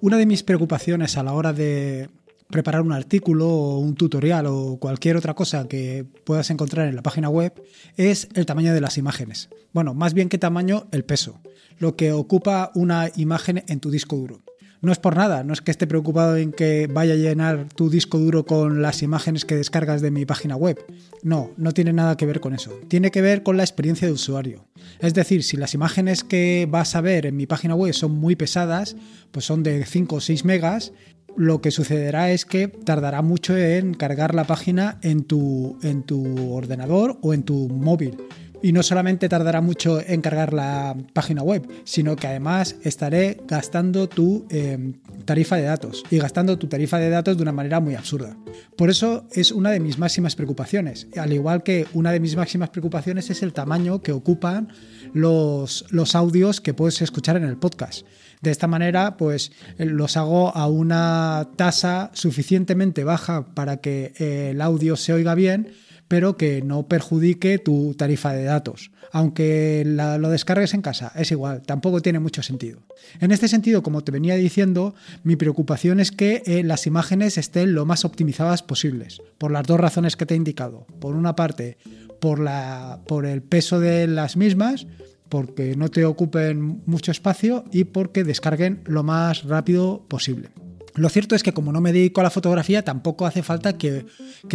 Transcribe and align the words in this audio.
Una 0.00 0.16
de 0.16 0.26
mis 0.26 0.44
preocupaciones 0.44 1.16
a 1.16 1.24
la 1.24 1.32
hora 1.32 1.52
de 1.52 2.08
preparar 2.50 2.82
un 2.82 2.92
artículo 2.92 3.48
o 3.48 3.78
un 3.78 3.96
tutorial 3.96 4.46
o 4.46 4.78
cualquier 4.78 5.16
otra 5.16 5.34
cosa 5.34 5.66
que 5.66 6.06
puedas 6.24 6.50
encontrar 6.50 6.86
en 6.86 6.94
la 6.94 7.02
página 7.02 7.28
web 7.28 7.52
es 7.96 8.28
el 8.34 8.46
tamaño 8.46 8.72
de 8.72 8.80
las 8.80 8.96
imágenes. 8.96 9.48
Bueno, 9.72 9.94
más 9.94 10.14
bien 10.14 10.28
que 10.28 10.38
tamaño, 10.38 10.86
el 10.92 11.04
peso, 11.04 11.40
lo 11.78 11.96
que 11.96 12.12
ocupa 12.12 12.70
una 12.74 13.10
imagen 13.16 13.64
en 13.66 13.80
tu 13.80 13.90
disco 13.90 14.16
duro. 14.16 14.40
No 14.80 14.92
es 14.92 14.98
por 14.98 15.16
nada, 15.16 15.42
no 15.42 15.52
es 15.52 15.60
que 15.60 15.72
esté 15.72 15.88
preocupado 15.88 16.36
en 16.36 16.52
que 16.52 16.86
vaya 16.86 17.14
a 17.14 17.16
llenar 17.16 17.66
tu 17.74 17.90
disco 17.90 18.18
duro 18.18 18.46
con 18.46 18.80
las 18.80 19.02
imágenes 19.02 19.44
que 19.44 19.56
descargas 19.56 20.02
de 20.02 20.12
mi 20.12 20.24
página 20.24 20.54
web. 20.54 20.78
No, 21.24 21.50
no 21.56 21.72
tiene 21.72 21.92
nada 21.92 22.16
que 22.16 22.26
ver 22.26 22.38
con 22.38 22.54
eso. 22.54 22.78
Tiene 22.86 23.10
que 23.10 23.20
ver 23.20 23.42
con 23.42 23.56
la 23.56 23.64
experiencia 23.64 24.06
de 24.06 24.14
usuario. 24.14 24.66
Es 25.00 25.14
decir, 25.14 25.42
si 25.42 25.56
las 25.56 25.74
imágenes 25.74 26.22
que 26.22 26.68
vas 26.70 26.94
a 26.94 27.00
ver 27.00 27.26
en 27.26 27.36
mi 27.36 27.46
página 27.46 27.74
web 27.74 27.92
son 27.92 28.12
muy 28.12 28.36
pesadas, 28.36 28.94
pues 29.32 29.44
son 29.44 29.64
de 29.64 29.84
5 29.84 30.14
o 30.14 30.20
6 30.20 30.44
megas, 30.44 30.92
lo 31.36 31.60
que 31.60 31.70
sucederá 31.70 32.30
es 32.30 32.44
que 32.44 32.68
tardará 32.68 33.22
mucho 33.22 33.56
en 33.56 33.94
cargar 33.94 34.34
la 34.34 34.44
página 34.44 34.98
en 35.02 35.24
tu, 35.24 35.78
en 35.82 36.02
tu 36.02 36.52
ordenador 36.52 37.18
o 37.22 37.34
en 37.34 37.42
tu 37.42 37.68
móvil. 37.68 38.16
Y 38.62 38.72
no 38.72 38.82
solamente 38.82 39.28
tardará 39.28 39.60
mucho 39.60 40.00
en 40.00 40.20
cargar 40.20 40.52
la 40.52 40.96
página 41.12 41.42
web, 41.42 41.66
sino 41.84 42.16
que 42.16 42.26
además 42.26 42.76
estaré 42.82 43.40
gastando 43.46 44.08
tu 44.08 44.46
em, 44.50 44.94
tarifa 45.24 45.56
de 45.56 45.62
datos 45.62 46.02
y 46.10 46.18
gastando 46.18 46.58
tu 46.58 46.66
tarifa 46.66 46.98
de 46.98 47.10
datos 47.10 47.36
de 47.36 47.42
una 47.42 47.52
manera 47.52 47.80
muy 47.80 47.94
absurda. 47.94 48.36
Por 48.76 48.90
eso 48.90 49.26
es 49.32 49.52
una 49.52 49.70
de 49.70 49.80
mis 49.80 49.98
máximas 49.98 50.34
preocupaciones. 50.34 51.06
Al 51.16 51.32
igual 51.32 51.62
que 51.62 51.86
una 51.94 52.10
de 52.10 52.20
mis 52.20 52.36
máximas 52.36 52.70
preocupaciones 52.70 53.30
es 53.30 53.42
el 53.42 53.52
tamaño 53.52 54.02
que 54.02 54.12
ocupan 54.12 54.68
los, 55.12 55.84
los 55.90 56.14
audios 56.14 56.60
que 56.60 56.74
puedes 56.74 57.00
escuchar 57.00 57.36
en 57.36 57.44
el 57.44 57.58
podcast. 57.58 58.06
De 58.40 58.50
esta 58.50 58.66
manera, 58.66 59.16
pues 59.16 59.52
los 59.78 60.16
hago 60.16 60.54
a 60.56 60.66
una 60.68 61.48
tasa 61.56 62.10
suficientemente 62.14 63.04
baja 63.04 63.54
para 63.54 63.78
que 63.78 64.12
el 64.18 64.60
audio 64.60 64.96
se 64.96 65.12
oiga 65.12 65.34
bien 65.34 65.72
pero 66.08 66.36
que 66.36 66.62
no 66.62 66.88
perjudique 66.88 67.58
tu 67.58 67.94
tarifa 67.94 68.32
de 68.32 68.44
datos. 68.44 68.90
Aunque 69.12 69.84
lo 69.86 70.28
descargues 70.30 70.74
en 70.74 70.82
casa, 70.82 71.12
es 71.14 71.30
igual, 71.30 71.62
tampoco 71.62 72.02
tiene 72.02 72.18
mucho 72.18 72.42
sentido. 72.42 72.80
En 73.20 73.30
este 73.30 73.48
sentido, 73.48 73.82
como 73.82 74.02
te 74.02 74.12
venía 74.12 74.34
diciendo, 74.34 74.94
mi 75.22 75.36
preocupación 75.36 76.00
es 76.00 76.10
que 76.10 76.42
eh, 76.46 76.62
las 76.62 76.86
imágenes 76.86 77.38
estén 77.38 77.74
lo 77.74 77.86
más 77.86 78.04
optimizadas 78.04 78.62
posibles, 78.62 79.22
por 79.38 79.50
las 79.50 79.66
dos 79.66 79.80
razones 79.80 80.16
que 80.16 80.26
te 80.26 80.34
he 80.34 80.36
indicado. 80.36 80.86
Por 81.00 81.14
una 81.14 81.36
parte, 81.36 81.78
por, 82.20 82.38
la, 82.38 83.00
por 83.06 83.24
el 83.24 83.42
peso 83.42 83.80
de 83.80 84.06
las 84.06 84.36
mismas, 84.36 84.86
porque 85.28 85.76
no 85.76 85.90
te 85.90 86.04
ocupen 86.04 86.82
mucho 86.86 87.10
espacio 87.10 87.64
y 87.70 87.84
porque 87.84 88.24
descarguen 88.24 88.82
lo 88.86 89.02
más 89.02 89.44
rápido 89.44 90.04
posible. 90.08 90.50
Lo 90.94 91.08
cierto 91.08 91.34
es 91.34 91.42
que 91.42 91.52
como 91.52 91.72
no 91.72 91.80
me 91.80 91.92
dedico 91.92 92.20
a 92.20 92.24
la 92.24 92.30
fotografía, 92.30 92.84
tampoco 92.84 93.26
hace 93.26 93.42
falta 93.42 93.78
que, 93.78 94.06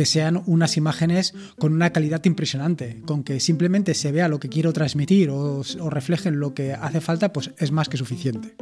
sean 0.04 0.42
unas 0.46 0.78
imágenes 0.78 1.34
con 1.58 1.74
una 1.74 1.92
calidad 1.92 2.24
impresionante. 2.26 3.02
Con 3.06 3.24
que 3.24 3.40
simplemente 3.40 3.94
se 3.94 4.12
vea 4.12 4.28
lo 4.28 4.40
que 4.40 4.50
quiero 4.50 4.74
transmitir 4.74 5.30
o, 5.30 5.62
o 5.80 5.90
reflejen 5.90 6.40
lo 6.40 6.54
que 6.54 6.74
hace 6.74 7.02
falta, 7.02 7.32
pues 7.32 7.52
es 7.58 7.72
más 7.72 7.90
que 7.90 7.98
suficiente. 7.98 8.56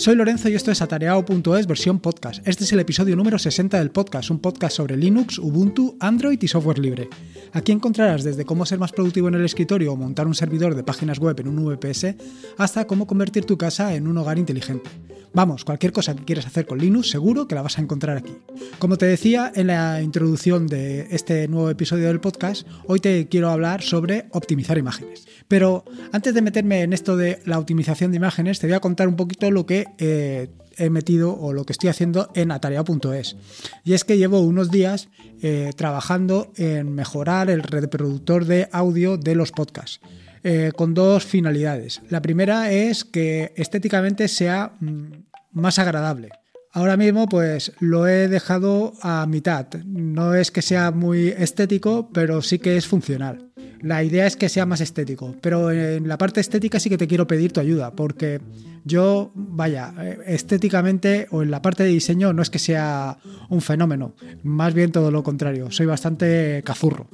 Soy 0.00 0.14
Lorenzo 0.14 0.48
y 0.48 0.54
esto 0.54 0.70
es 0.70 0.80
atareado.es 0.80 1.66
versión 1.66 2.00
podcast. 2.00 2.40
Este 2.48 2.64
es 2.64 2.72
el 2.72 2.80
episodio 2.80 3.16
número 3.16 3.38
60 3.38 3.78
del 3.78 3.90
podcast, 3.90 4.30
un 4.30 4.38
podcast 4.38 4.78
sobre 4.78 4.96
Linux, 4.96 5.38
Ubuntu, 5.38 5.98
Android 6.00 6.42
y 6.42 6.48
software 6.48 6.78
libre. 6.78 7.10
Aquí 7.52 7.72
encontrarás 7.72 8.22
desde 8.22 8.44
cómo 8.44 8.64
ser 8.64 8.78
más 8.78 8.92
productivo 8.92 9.28
en 9.28 9.34
el 9.34 9.44
escritorio 9.44 9.92
o 9.92 9.96
montar 9.96 10.26
un 10.26 10.34
servidor 10.34 10.74
de 10.74 10.84
páginas 10.84 11.18
web 11.18 11.38
en 11.40 11.48
un 11.48 11.64
VPS 11.64 12.14
hasta 12.58 12.86
cómo 12.86 13.06
convertir 13.06 13.44
tu 13.44 13.58
casa 13.58 13.94
en 13.94 14.06
un 14.06 14.16
hogar 14.18 14.38
inteligente. 14.38 14.90
Vamos, 15.32 15.64
cualquier 15.64 15.92
cosa 15.92 16.16
que 16.16 16.24
quieras 16.24 16.46
hacer 16.46 16.66
con 16.66 16.78
Linux 16.78 17.08
seguro 17.08 17.46
que 17.46 17.54
la 17.54 17.62
vas 17.62 17.78
a 17.78 17.82
encontrar 17.82 18.16
aquí. 18.16 18.36
Como 18.80 18.98
te 18.98 19.06
decía 19.06 19.52
en 19.54 19.68
la 19.68 20.02
introducción 20.02 20.66
de 20.66 21.06
este 21.10 21.46
nuevo 21.46 21.70
episodio 21.70 22.08
del 22.08 22.20
podcast, 22.20 22.66
hoy 22.86 22.98
te 22.98 23.28
quiero 23.28 23.50
hablar 23.50 23.82
sobre 23.82 24.26
optimizar 24.32 24.76
imágenes. 24.76 25.26
Pero 25.46 25.84
antes 26.10 26.34
de 26.34 26.42
meterme 26.42 26.82
en 26.82 26.92
esto 26.92 27.16
de 27.16 27.40
la 27.44 27.60
optimización 27.60 28.10
de 28.10 28.16
imágenes, 28.16 28.58
te 28.58 28.66
voy 28.66 28.74
a 28.74 28.80
contar 28.80 29.06
un 29.06 29.16
poquito 29.16 29.52
lo 29.52 29.66
que 29.66 29.86
eh, 29.98 30.48
he 30.80 30.90
metido 30.90 31.38
o 31.38 31.52
lo 31.52 31.64
que 31.64 31.72
estoy 31.72 31.90
haciendo 31.90 32.30
en 32.34 32.50
atareado.es. 32.50 33.36
Y 33.84 33.92
es 33.92 34.04
que 34.04 34.18
llevo 34.18 34.40
unos 34.40 34.70
días 34.70 35.08
eh, 35.42 35.72
trabajando 35.76 36.52
en 36.56 36.94
mejorar 36.94 37.50
el 37.50 37.62
reproductor 37.62 38.46
de 38.46 38.68
audio 38.72 39.16
de 39.16 39.34
los 39.34 39.52
podcasts. 39.52 40.00
Eh, 40.42 40.72
con 40.74 40.94
dos 40.94 41.26
finalidades. 41.26 42.00
La 42.08 42.22
primera 42.22 42.72
es 42.72 43.04
que 43.04 43.52
estéticamente 43.56 44.26
sea 44.26 44.72
mm, 44.80 45.12
más 45.52 45.78
agradable. 45.78 46.30
Ahora 46.72 46.96
mismo 46.96 47.28
pues 47.28 47.72
lo 47.80 48.06
he 48.06 48.28
dejado 48.28 48.92
a 49.02 49.26
mitad. 49.26 49.66
No 49.84 50.34
es 50.34 50.50
que 50.50 50.62
sea 50.62 50.92
muy 50.92 51.28
estético, 51.28 52.10
pero 52.12 52.42
sí 52.42 52.58
que 52.58 52.76
es 52.76 52.86
funcional. 52.86 53.50
La 53.80 54.04
idea 54.04 54.26
es 54.26 54.36
que 54.36 54.48
sea 54.48 54.66
más 54.66 54.80
estético, 54.80 55.34
pero 55.40 55.70
en 55.70 56.06
la 56.06 56.18
parte 56.18 56.40
estética 56.40 56.78
sí 56.78 56.88
que 56.90 56.98
te 56.98 57.08
quiero 57.08 57.26
pedir 57.26 57.52
tu 57.52 57.60
ayuda, 57.60 57.92
porque 57.92 58.40
yo, 58.84 59.32
vaya, 59.34 59.94
eh, 60.00 60.18
estéticamente 60.26 61.26
o 61.30 61.42
en 61.42 61.50
la 61.50 61.62
parte 61.62 61.82
de 61.82 61.88
diseño 61.88 62.32
no 62.32 62.42
es 62.42 62.50
que 62.50 62.58
sea 62.58 63.18
un 63.48 63.62
fenómeno, 63.62 64.14
más 64.42 64.74
bien 64.74 64.92
todo 64.92 65.10
lo 65.10 65.22
contrario, 65.22 65.70
soy 65.70 65.86
bastante 65.86 66.62
cazurro. 66.64 67.08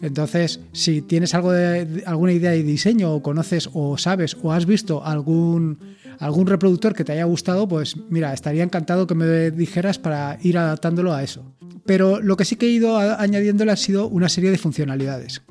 Entonces, 0.00 0.60
si 0.72 1.02
tienes 1.02 1.34
algo 1.34 1.52
de, 1.52 2.02
alguna 2.06 2.32
idea 2.32 2.52
de 2.52 2.62
diseño 2.62 3.12
o 3.12 3.22
conoces 3.22 3.68
o 3.72 3.98
sabes 3.98 4.36
o 4.42 4.52
has 4.52 4.66
visto 4.66 5.04
algún, 5.04 5.78
algún 6.18 6.46
reproductor 6.46 6.94
que 6.94 7.04
te 7.04 7.12
haya 7.12 7.24
gustado, 7.24 7.68
pues 7.68 7.96
mira, 8.08 8.32
estaría 8.32 8.62
encantado 8.62 9.06
que 9.06 9.14
me 9.14 9.50
dijeras 9.50 9.98
para 9.98 10.38
ir 10.42 10.56
adaptándolo 10.56 11.12
a 11.12 11.22
eso. 11.22 11.44
Pero 11.84 12.20
lo 12.20 12.36
que 12.36 12.44
sí 12.44 12.56
que 12.56 12.66
he 12.66 12.70
ido 12.70 12.96
añadiéndole 12.98 13.72
ha 13.72 13.76
sido 13.76 14.08
una 14.08 14.28
serie 14.28 14.50
de 14.50 14.58
funcionalidades. 14.58 15.42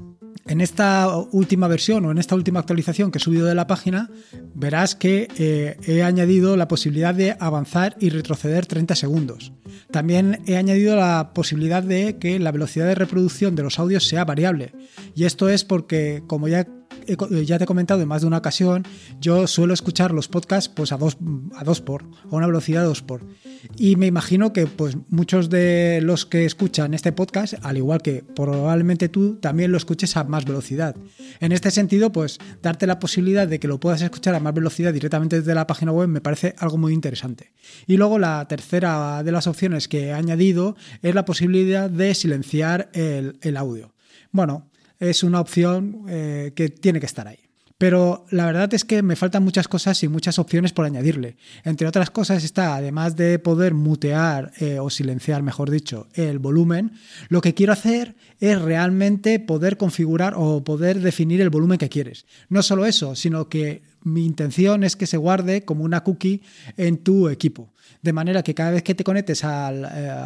En 0.49 0.61
esta 0.61 1.15
última 1.31 1.67
versión 1.67 2.05
o 2.05 2.11
en 2.11 2.17
esta 2.17 2.33
última 2.33 2.59
actualización 2.59 3.11
que 3.11 3.19
he 3.19 3.21
subido 3.21 3.45
de 3.45 3.53
la 3.53 3.67
página, 3.67 4.09
verás 4.55 4.95
que 4.95 5.27
eh, 5.37 5.77
he 5.85 6.01
añadido 6.01 6.57
la 6.57 6.67
posibilidad 6.67 7.13
de 7.13 7.37
avanzar 7.39 7.95
y 7.99 8.09
retroceder 8.09 8.65
30 8.65 8.95
segundos. 8.95 9.53
También 9.91 10.41
he 10.47 10.57
añadido 10.57 10.95
la 10.95 11.33
posibilidad 11.35 11.83
de 11.83 12.17
que 12.17 12.39
la 12.39 12.51
velocidad 12.51 12.87
de 12.87 12.95
reproducción 12.95 13.55
de 13.55 13.61
los 13.61 13.77
audios 13.77 14.07
sea 14.07 14.25
variable. 14.25 14.73
Y 15.13 15.25
esto 15.25 15.49
es 15.49 15.63
porque, 15.63 16.23
como 16.25 16.47
ya 16.47 16.65
ya 17.43 17.57
te 17.57 17.63
he 17.63 17.67
comentado 17.67 18.01
en 18.01 18.07
más 18.07 18.21
de 18.21 18.27
una 18.27 18.37
ocasión, 18.37 18.83
yo 19.19 19.47
suelo 19.47 19.73
escuchar 19.73 20.11
los 20.11 20.27
podcasts 20.27 20.69
pues 20.69 20.91
a 20.91 20.97
dos, 20.97 21.17
a 21.55 21.63
dos 21.63 21.81
por, 21.81 22.03
a 22.03 22.35
una 22.35 22.47
velocidad 22.47 22.83
dos 22.83 23.01
por. 23.01 23.21
Y 23.77 23.95
me 23.95 24.07
imagino 24.07 24.53
que 24.53 24.67
pues 24.67 24.97
muchos 25.09 25.49
de 25.49 25.99
los 26.01 26.25
que 26.25 26.45
escuchan 26.45 26.93
este 26.93 27.11
podcast, 27.11 27.53
al 27.63 27.77
igual 27.77 28.01
que 28.01 28.23
probablemente 28.35 29.09
tú, 29.09 29.35
también 29.35 29.71
lo 29.71 29.77
escuches 29.77 30.15
a 30.17 30.23
más 30.23 30.45
velocidad. 30.45 30.95
En 31.39 31.51
este 31.51 31.71
sentido, 31.71 32.11
pues 32.11 32.39
darte 32.61 32.87
la 32.87 32.99
posibilidad 32.99 33.47
de 33.47 33.59
que 33.59 33.67
lo 33.67 33.79
puedas 33.79 34.01
escuchar 34.01 34.35
a 34.35 34.39
más 34.39 34.53
velocidad 34.53 34.93
directamente 34.93 35.39
desde 35.39 35.55
la 35.55 35.67
página 35.67 35.91
web 35.91 36.07
me 36.07 36.21
parece 36.21 36.55
algo 36.57 36.77
muy 36.77 36.93
interesante. 36.93 37.51
Y 37.87 37.97
luego 37.97 38.19
la 38.19 38.47
tercera 38.47 39.23
de 39.23 39.31
las 39.31 39.47
opciones 39.47 39.87
que 39.87 40.07
he 40.07 40.13
añadido 40.13 40.75
es 41.01 41.15
la 41.15 41.25
posibilidad 41.25 41.89
de 41.89 42.13
silenciar 42.15 42.89
el, 42.93 43.37
el 43.41 43.57
audio. 43.57 43.93
Bueno, 44.31 44.69
es 44.99 45.23
una 45.23 45.39
opción 45.39 46.05
eh, 46.07 46.51
que 46.55 46.69
tiene 46.69 46.99
que 46.99 47.05
estar 47.05 47.27
ahí. 47.27 47.48
Pero 47.79 48.25
la 48.29 48.45
verdad 48.45 48.73
es 48.73 48.83
que 48.83 49.01
me 49.01 49.15
faltan 49.15 49.41
muchas 49.41 49.69
cosas 49.69 50.03
y 50.03 50.09
muchas 50.09 50.37
opciones 50.37 50.73
por 50.73 50.83
añadirle. 50.83 51.37
Entre 51.63 51.87
otras 51.87 52.11
cosas 52.11 52.43
está, 52.43 52.75
además 52.75 53.15
de 53.15 53.39
poder 53.39 53.73
mutear 53.73 54.51
eh, 54.59 54.79
o 54.79 54.89
silenciar, 54.89 55.43
mejor 55.43 55.71
dicho, 55.71 56.09
el 56.13 56.39
volumen, 56.39 56.91
lo 57.29 57.39
que 57.39 57.53
quiero 57.53 57.71
hacer 57.71 58.15
es 58.41 58.61
realmente 58.61 59.39
poder 59.39 59.77
configurar 59.77 60.33
o 60.35 60.61
poder 60.61 60.99
definir 60.99 61.39
el 61.39 61.49
volumen 61.49 61.77
que 61.77 61.87
quieres. 61.87 62.25
No 62.49 62.63
solo 62.63 62.85
eso, 62.85 63.15
sino 63.15 63.47
que 63.47 63.81
mi 64.03 64.25
intención 64.25 64.83
es 64.83 64.97
que 64.97 65.07
se 65.07 65.15
guarde 65.15 65.63
como 65.63 65.85
una 65.85 66.03
cookie 66.03 66.43
en 66.75 66.97
tu 66.97 67.29
equipo. 67.29 67.73
De 68.01 68.11
manera 68.11 68.43
que 68.43 68.53
cada 68.53 68.71
vez 68.71 68.83
que 68.83 68.93
te 68.93 69.05
conectes. 69.05 69.43
Eh, 69.43 70.19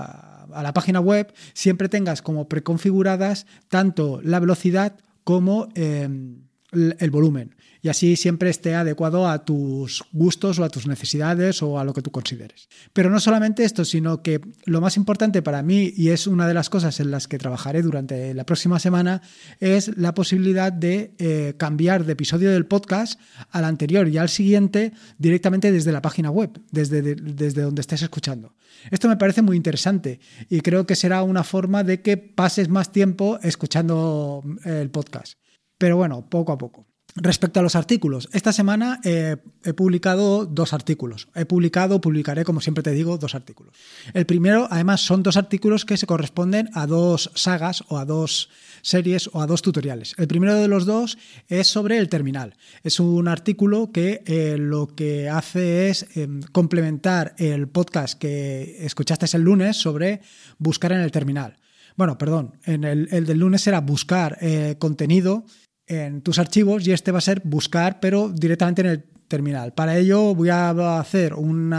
a 0.53 0.61
la 0.61 0.73
página 0.73 0.99
web 0.99 1.33
siempre 1.53 1.89
tengas 1.89 2.21
como 2.21 2.47
preconfiguradas 2.47 3.45
tanto 3.69 4.21
la 4.23 4.39
velocidad 4.39 4.95
como, 5.23 5.69
em, 5.75 6.43
el 6.73 7.11
volumen 7.11 7.55
y 7.83 7.89
así 7.89 8.15
siempre 8.15 8.49
esté 8.49 8.75
adecuado 8.75 9.27
a 9.27 9.43
tus 9.43 10.05
gustos 10.13 10.57
o 10.57 10.63
a 10.63 10.69
tus 10.69 10.87
necesidades 10.87 11.61
o 11.61 11.77
a 11.77 11.83
lo 11.83 11.93
que 11.93 12.01
tú 12.01 12.11
consideres. 12.11 12.69
Pero 12.93 13.09
no 13.09 13.19
solamente 13.19 13.65
esto, 13.65 13.83
sino 13.83 14.23
que 14.23 14.39
lo 14.63 14.79
más 14.79 14.95
importante 14.95 15.41
para 15.41 15.61
mí, 15.63 15.91
y 15.93 16.09
es 16.09 16.25
una 16.25 16.47
de 16.47 16.53
las 16.53 16.69
cosas 16.69 17.01
en 17.01 17.11
las 17.11 17.27
que 17.27 17.37
trabajaré 17.37 17.81
durante 17.81 18.33
la 18.33 18.45
próxima 18.45 18.79
semana, 18.79 19.21
es 19.59 19.97
la 19.97 20.13
posibilidad 20.13 20.71
de 20.71 21.13
eh, 21.19 21.55
cambiar 21.57 22.05
de 22.05 22.13
episodio 22.13 22.51
del 22.51 22.65
podcast 22.65 23.19
al 23.51 23.65
anterior 23.65 24.07
y 24.07 24.17
al 24.17 24.29
siguiente 24.29 24.93
directamente 25.17 25.69
desde 25.69 25.91
la 25.91 26.01
página 26.01 26.31
web, 26.31 26.61
desde, 26.71 27.01
desde 27.01 27.63
donde 27.63 27.81
estés 27.81 28.01
escuchando. 28.01 28.55
Esto 28.91 29.09
me 29.09 29.17
parece 29.17 29.41
muy 29.41 29.57
interesante 29.57 30.21
y 30.49 30.61
creo 30.61 30.87
que 30.87 30.95
será 30.95 31.21
una 31.23 31.43
forma 31.43 31.83
de 31.83 32.01
que 32.01 32.15
pases 32.15 32.69
más 32.69 32.93
tiempo 32.93 33.39
escuchando 33.43 34.41
el 34.63 34.89
podcast. 34.89 35.42
Pero 35.83 35.97
bueno, 35.97 36.29
poco 36.29 36.53
a 36.53 36.57
poco. 36.57 36.87
Respecto 37.13 37.59
a 37.59 37.63
los 37.63 37.75
artículos, 37.75 38.29
esta 38.31 38.53
semana 38.53 39.01
he 39.03 39.35
publicado 39.75 40.45
dos 40.45 40.71
artículos. 40.71 41.27
He 41.35 41.43
publicado, 41.43 41.99
publicaré, 41.99 42.45
como 42.45 42.61
siempre 42.61 42.83
te 42.83 42.91
digo, 42.91 43.17
dos 43.17 43.35
artículos. 43.35 43.75
El 44.13 44.25
primero, 44.25 44.65
además, 44.71 45.01
son 45.01 45.23
dos 45.23 45.35
artículos 45.35 45.83
que 45.83 45.97
se 45.97 46.07
corresponden 46.07 46.69
a 46.73 46.87
dos 46.87 47.31
sagas 47.35 47.83
o 47.89 47.97
a 47.97 48.05
dos 48.05 48.49
series 48.81 49.29
o 49.33 49.41
a 49.41 49.45
dos 49.45 49.61
tutoriales. 49.61 50.15
El 50.17 50.29
primero 50.29 50.55
de 50.55 50.69
los 50.69 50.85
dos 50.85 51.17
es 51.49 51.67
sobre 51.67 51.97
el 51.97 52.07
terminal. 52.07 52.55
Es 52.81 53.01
un 53.01 53.27
artículo 53.27 53.91
que 53.91 54.23
eh, 54.25 54.55
lo 54.57 54.95
que 54.95 55.27
hace 55.27 55.89
es 55.89 56.07
em, 56.15 56.43
complementar 56.53 57.35
el 57.37 57.67
podcast 57.67 58.17
que 58.17 58.85
escuchaste 58.85 59.25
el 59.35 59.43
lunes 59.43 59.75
sobre 59.75 60.21
buscar 60.59 60.93
en 60.93 61.01
el 61.01 61.11
terminal. 61.11 61.57
Bueno, 61.95 62.17
perdón, 62.17 62.57
en 62.65 62.83
el, 62.83 63.07
del 63.07 63.37
lunes 63.37 63.67
era 63.67 63.81
buscar 63.81 64.37
eh, 64.41 64.77
contenido 64.79 65.45
en 65.87 66.21
tus 66.21 66.39
archivos 66.39 66.87
y 66.87 66.91
este 66.91 67.11
va 67.11 67.17
a 67.19 67.21
ser 67.21 67.41
buscar, 67.43 67.99
pero 67.99 68.29
directamente 68.29 68.81
en 68.81 68.87
el 68.87 69.03
terminal. 69.27 69.73
Para 69.73 69.97
ello 69.97 70.35
voy 70.35 70.49
a 70.49 70.99
hacer 70.99 71.33
un 71.33 71.73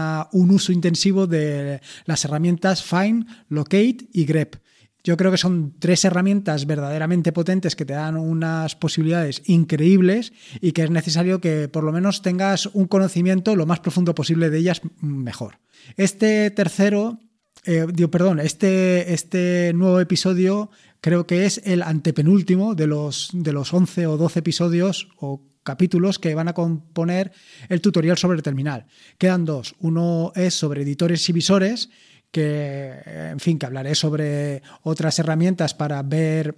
uso 0.51 0.73
intensivo 0.73 1.27
de 1.27 1.81
las 2.05 2.25
herramientas 2.25 2.83
Find, 2.83 3.27
Locate 3.49 4.09
y 4.13 4.25
grep. 4.25 4.57
Yo 5.05 5.19
creo 5.19 5.31
que 5.31 5.37
son 5.37 5.75
tres 5.79 6.05
herramientas 6.07 6.67
verdaderamente 6.67 7.31
potentes 7.31 7.77
que 7.77 7.85
te 7.85 7.93
dan 7.93 8.17
unas 8.17 8.75
posibilidades 8.75 9.43
increíbles 9.45 10.33
y 10.63 10.73
que 10.73 10.83
es 10.83 10.91
necesario 10.91 11.43
que 11.43 11.69
por 11.69 11.85
lo 11.85 11.93
menos 11.93 12.23
tengas 12.23 12.67
un 12.73 12.87
conocimiento 12.87 13.55
lo 13.55 13.67
más 13.67 13.81
profundo 13.81 14.15
posible 14.15 14.49
de 14.49 14.59
ellas 14.59 14.81
mejor. 15.03 15.59
Este 15.99 16.51
tercero, 16.51 17.21
eh, 17.67 17.87
digo, 17.93 18.11
perdón, 18.11 18.41
este, 18.41 19.13
este 19.13 19.73
nuevo 19.75 20.01
episodio 20.01 20.71
creo 21.05 21.27
que 21.27 21.45
es 21.45 21.61
el 21.65 21.83
antepenúltimo 21.83 22.75
de 22.75 22.87
los, 22.87 23.29
de 23.35 23.53
los 23.53 23.75
11 23.75 24.07
o 24.07 24.17
12 24.17 24.39
episodios 24.39 25.09
o 25.19 25.43
capítulos 25.63 26.19
que 26.19 26.35
van 26.35 26.49
a 26.49 26.55
componer 26.55 27.31
el 27.69 27.83
tutorial 27.83 28.17
sobre 28.17 28.39
el 28.39 28.43
terminal. 28.43 28.87
Quedan 29.19 29.45
dos. 29.45 29.75
Uno 29.81 30.33
es 30.35 30.55
sobre 30.55 30.81
editores 30.81 31.29
y 31.29 31.35
visores, 31.35 31.91
que, 32.31 32.91
en 33.05 33.39
fin, 33.39 33.59
que 33.59 33.67
hablaré 33.67 33.95
sobre 33.95 34.63
otras 34.83 35.19
herramientas 35.19 35.75
para 35.75 36.03
ver 36.03 36.57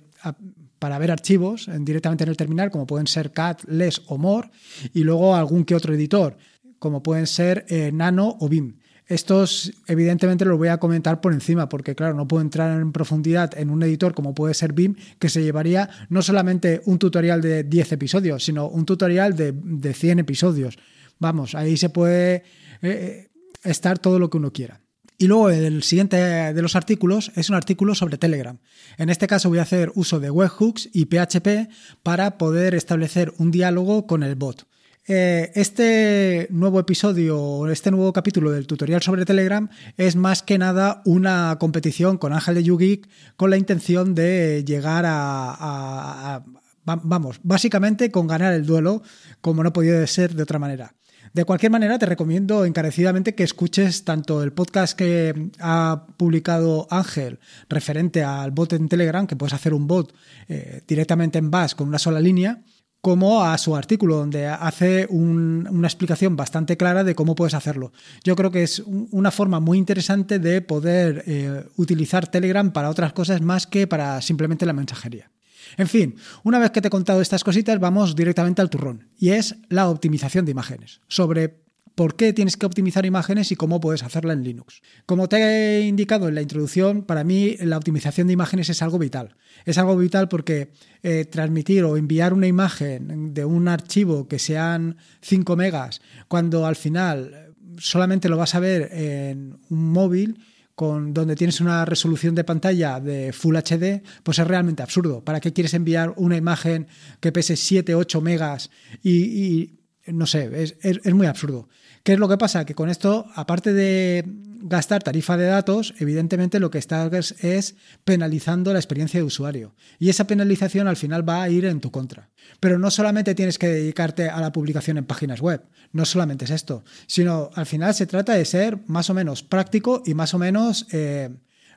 para 0.78 0.98
ver 1.00 1.10
archivos 1.10 1.68
directamente 1.80 2.22
en 2.22 2.30
el 2.30 2.36
terminal, 2.36 2.70
como 2.70 2.86
pueden 2.86 3.08
ser 3.08 3.32
CAT, 3.32 3.64
LES 3.64 4.02
o 4.06 4.16
MORE, 4.16 4.50
y 4.94 5.02
luego 5.02 5.34
algún 5.34 5.64
que 5.64 5.74
otro 5.74 5.92
editor, 5.92 6.36
como 6.78 7.02
pueden 7.02 7.26
ser 7.26 7.66
eh, 7.68 7.90
Nano 7.92 8.36
o 8.38 8.48
BIM. 8.48 8.76
Estos, 9.08 9.72
evidentemente, 9.86 10.44
los 10.44 10.58
voy 10.58 10.68
a 10.68 10.78
comentar 10.78 11.20
por 11.20 11.32
encima, 11.32 11.68
porque, 11.68 11.94
claro, 11.94 12.14
no 12.14 12.26
puedo 12.26 12.42
entrar 12.42 12.80
en 12.80 12.90
profundidad 12.90 13.56
en 13.56 13.70
un 13.70 13.82
editor 13.84 14.14
como 14.14 14.34
puede 14.34 14.52
ser 14.54 14.72
BIM, 14.72 14.96
que 15.18 15.28
se 15.28 15.42
llevaría 15.42 15.88
no 16.08 16.22
solamente 16.22 16.82
un 16.86 16.98
tutorial 16.98 17.40
de 17.40 17.62
10 17.62 17.92
episodios, 17.92 18.44
sino 18.44 18.68
un 18.68 18.84
tutorial 18.84 19.36
de, 19.36 19.52
de 19.52 19.94
100 19.94 20.18
episodios. 20.20 20.76
Vamos, 21.18 21.54
ahí 21.54 21.76
se 21.76 21.88
puede 21.88 22.42
eh, 22.82 23.28
estar 23.62 23.98
todo 23.98 24.18
lo 24.18 24.28
que 24.28 24.38
uno 24.38 24.52
quiera. 24.52 24.80
Y 25.18 25.28
luego 25.28 25.48
el 25.48 25.82
siguiente 25.82 26.16
de 26.16 26.62
los 26.62 26.76
artículos 26.76 27.32
es 27.36 27.48
un 27.48 27.56
artículo 27.56 27.94
sobre 27.94 28.18
Telegram. 28.18 28.58
En 28.98 29.08
este 29.08 29.26
caso 29.26 29.48
voy 29.48 29.58
a 29.58 29.62
hacer 29.62 29.90
uso 29.94 30.20
de 30.20 30.30
webhooks 30.30 30.90
y 30.92 31.06
PHP 31.06 31.70
para 32.02 32.36
poder 32.36 32.74
establecer 32.74 33.32
un 33.38 33.50
diálogo 33.50 34.06
con 34.06 34.22
el 34.22 34.34
bot. 34.34 34.66
Eh, 35.08 35.52
este 35.54 36.48
nuevo 36.50 36.80
episodio, 36.80 37.68
este 37.70 37.92
nuevo 37.92 38.12
capítulo 38.12 38.50
del 38.50 38.66
tutorial 38.66 39.02
sobre 39.02 39.24
Telegram 39.24 39.68
es 39.96 40.16
más 40.16 40.42
que 40.42 40.58
nada 40.58 41.00
una 41.04 41.56
competición 41.60 42.18
con 42.18 42.32
Ángel 42.32 42.56
de 42.56 42.64
YouGeek 42.64 43.08
con 43.36 43.50
la 43.50 43.56
intención 43.56 44.16
de 44.16 44.64
llegar 44.66 45.04
a, 45.06 46.42
vamos, 46.84 47.38
básicamente 47.44 48.10
con 48.10 48.26
ganar 48.26 48.52
el 48.52 48.66
duelo, 48.66 49.02
como 49.40 49.62
no 49.62 49.72
podía 49.72 50.04
ser 50.08 50.34
de 50.34 50.42
otra 50.42 50.58
manera. 50.58 50.94
De 51.32 51.44
cualquier 51.44 51.70
manera, 51.70 51.98
te 51.98 52.06
recomiendo 52.06 52.64
encarecidamente 52.64 53.36
que 53.36 53.44
escuches 53.44 54.04
tanto 54.04 54.42
el 54.42 54.52
podcast 54.52 54.98
que 54.98 55.50
ha 55.60 56.06
publicado 56.16 56.88
Ángel 56.90 57.38
referente 57.68 58.24
al 58.24 58.50
bot 58.50 58.72
en 58.72 58.88
Telegram, 58.88 59.26
que 59.28 59.36
puedes 59.36 59.52
hacer 59.52 59.72
un 59.72 59.86
bot 59.86 60.12
eh, 60.48 60.82
directamente 60.88 61.38
en 61.38 61.50
Bash 61.50 61.74
con 61.74 61.86
una 61.86 61.98
sola 61.98 62.18
línea, 62.18 62.62
como 63.00 63.44
a 63.44 63.56
su 63.58 63.76
artículo, 63.76 64.16
donde 64.16 64.46
hace 64.46 65.06
una 65.10 65.86
explicación 65.86 66.36
bastante 66.36 66.76
clara 66.76 67.04
de 67.04 67.14
cómo 67.14 67.34
puedes 67.34 67.54
hacerlo. 67.54 67.92
Yo 68.24 68.34
creo 68.34 68.50
que 68.50 68.62
es 68.62 68.82
una 68.86 69.30
forma 69.30 69.60
muy 69.60 69.78
interesante 69.78 70.38
de 70.38 70.60
poder 70.60 71.22
eh, 71.26 71.64
utilizar 71.76 72.28
Telegram 72.28 72.72
para 72.72 72.90
otras 72.90 73.12
cosas 73.12 73.40
más 73.42 73.66
que 73.66 73.86
para 73.86 74.20
simplemente 74.20 74.66
la 74.66 74.72
mensajería. 74.72 75.30
En 75.76 75.88
fin, 75.88 76.16
una 76.42 76.58
vez 76.58 76.70
que 76.70 76.80
te 76.80 76.88
he 76.88 76.90
contado 76.90 77.20
estas 77.20 77.44
cositas, 77.44 77.78
vamos 77.78 78.16
directamente 78.16 78.62
al 78.62 78.70
turrón, 78.70 79.08
y 79.18 79.30
es 79.30 79.56
la 79.68 79.88
optimización 79.88 80.44
de 80.44 80.52
imágenes, 80.52 81.00
sobre 81.08 81.65
por 81.96 82.14
qué 82.14 82.32
tienes 82.32 82.56
que 82.56 82.66
optimizar 82.66 83.06
imágenes 83.06 83.50
y 83.50 83.56
cómo 83.56 83.80
puedes 83.80 84.04
hacerla 84.04 84.34
en 84.34 84.44
Linux. 84.44 84.82
Como 85.06 85.28
te 85.28 85.38
he 85.38 85.80
indicado 85.80 86.28
en 86.28 86.36
la 86.36 86.42
introducción, 86.42 87.02
para 87.02 87.24
mí 87.24 87.56
la 87.58 87.78
optimización 87.78 88.28
de 88.28 88.34
imágenes 88.34 88.68
es 88.68 88.82
algo 88.82 88.98
vital. 88.98 89.34
Es 89.64 89.78
algo 89.78 89.96
vital 89.96 90.28
porque 90.28 90.70
eh, 91.02 91.24
transmitir 91.24 91.82
o 91.84 91.96
enviar 91.96 92.34
una 92.34 92.46
imagen 92.46 93.32
de 93.34 93.44
un 93.46 93.66
archivo 93.66 94.28
que 94.28 94.38
sean 94.38 94.98
5 95.22 95.56
megas, 95.56 96.02
cuando 96.28 96.66
al 96.66 96.76
final 96.76 97.54
solamente 97.78 98.28
lo 98.28 98.36
vas 98.36 98.54
a 98.54 98.60
ver 98.60 98.90
en 98.92 99.58
un 99.70 99.92
móvil, 99.92 100.38
con, 100.74 101.14
donde 101.14 101.34
tienes 101.34 101.62
una 101.62 101.86
resolución 101.86 102.34
de 102.34 102.44
pantalla 102.44 103.00
de 103.00 103.32
Full 103.32 103.56
HD, 103.56 104.02
pues 104.22 104.38
es 104.38 104.46
realmente 104.46 104.82
absurdo. 104.82 105.24
¿Para 105.24 105.40
qué 105.40 105.54
quieres 105.54 105.72
enviar 105.72 106.12
una 106.16 106.36
imagen 106.36 106.86
que 107.20 107.32
pese 107.32 107.56
7, 107.56 107.94
8 107.94 108.20
megas 108.20 108.70
y, 109.02 109.78
no 110.06 110.26
sé, 110.26 110.76
es, 110.82 111.14
muy 111.14 111.26
absurdo. 111.26 111.68
¿Qué 112.06 112.12
es 112.12 112.20
lo 112.20 112.28
que 112.28 112.38
pasa? 112.38 112.64
Que 112.64 112.76
con 112.76 112.88
esto, 112.88 113.26
aparte 113.34 113.72
de 113.72 114.22
gastar 114.60 115.02
tarifa 115.02 115.36
de 115.36 115.46
datos, 115.46 115.92
evidentemente 115.98 116.60
lo 116.60 116.70
que 116.70 116.78
estás 116.78 117.34
es 117.42 117.74
penalizando 118.04 118.72
la 118.72 118.78
experiencia 118.78 119.18
de 119.18 119.24
usuario. 119.26 119.74
Y 119.98 120.08
esa 120.08 120.28
penalización 120.28 120.86
al 120.86 120.96
final 120.96 121.28
va 121.28 121.42
a 121.42 121.48
ir 121.48 121.64
en 121.64 121.80
tu 121.80 121.90
contra. 121.90 122.30
Pero 122.60 122.78
no 122.78 122.92
solamente 122.92 123.34
tienes 123.34 123.58
que 123.58 123.66
dedicarte 123.66 124.28
a 124.28 124.40
la 124.40 124.52
publicación 124.52 124.98
en 124.98 125.04
páginas 125.04 125.40
web, 125.40 125.64
no 125.90 126.04
solamente 126.04 126.44
es 126.44 126.52
esto, 126.52 126.84
sino 127.08 127.50
al 127.56 127.66
final 127.66 127.92
se 127.92 128.06
trata 128.06 128.34
de 128.34 128.44
ser 128.44 128.78
más 128.86 129.10
o 129.10 129.14
menos 129.14 129.42
práctico 129.42 130.04
y 130.06 130.14
más 130.14 130.32
o 130.32 130.38
menos 130.38 130.86
eh, 130.92 131.30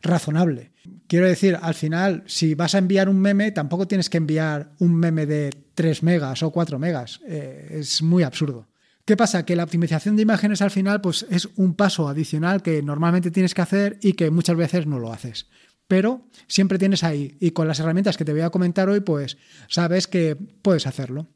razonable. 0.03 0.74
Quiero 1.07 1.25
decir, 1.25 1.57
al 1.59 1.74
final, 1.74 2.21
si 2.27 2.53
vas 2.53 2.75
a 2.75 2.77
enviar 2.77 3.09
un 3.09 3.19
meme, 3.19 3.51
tampoco 3.51 3.88
tienes 3.88 4.12
que 4.12 4.17
enviar 4.17 4.74
un 4.77 4.93
meme 4.93 5.25
de 5.25 5.50
3 5.74 6.03
megas 6.03 6.43
o 6.43 6.51
4 6.51 6.77
megas. 6.77 7.19
Eh, 7.25 7.79
es 7.79 8.03
muy 8.03 8.21
absurdo. 8.21 8.67
¿Qué 9.09 9.17
pasa? 9.17 9.43
Que 9.43 9.55
la 9.55 9.63
optimización 9.63 10.15
de 10.15 10.21
imágenes 10.21 10.61
al 10.61 10.69
final 10.69 11.01
pues, 11.01 11.25
es 11.31 11.49
un 11.55 11.73
paso 11.73 12.07
adicional 12.07 12.61
que 12.61 12.83
normalmente 12.83 13.31
tienes 13.31 13.55
que 13.55 13.63
hacer 13.63 13.97
y 14.03 14.13
que 14.13 14.29
muchas 14.29 14.55
veces 14.55 14.85
no 14.85 14.99
lo 14.99 15.11
haces. 15.11 15.47
Pero 15.87 16.27
siempre 16.45 16.77
tienes 16.77 17.03
ahí 17.03 17.35
y 17.39 17.49
con 17.49 17.67
las 17.67 17.79
herramientas 17.79 18.17
que 18.17 18.23
te 18.23 18.33
voy 18.33 18.41
a 18.41 18.51
comentar 18.51 18.87
hoy, 18.87 18.99
pues 18.99 19.39
sabes 19.67 20.05
que 20.05 20.35
puedes 20.35 20.85
hacerlo. 20.85 21.27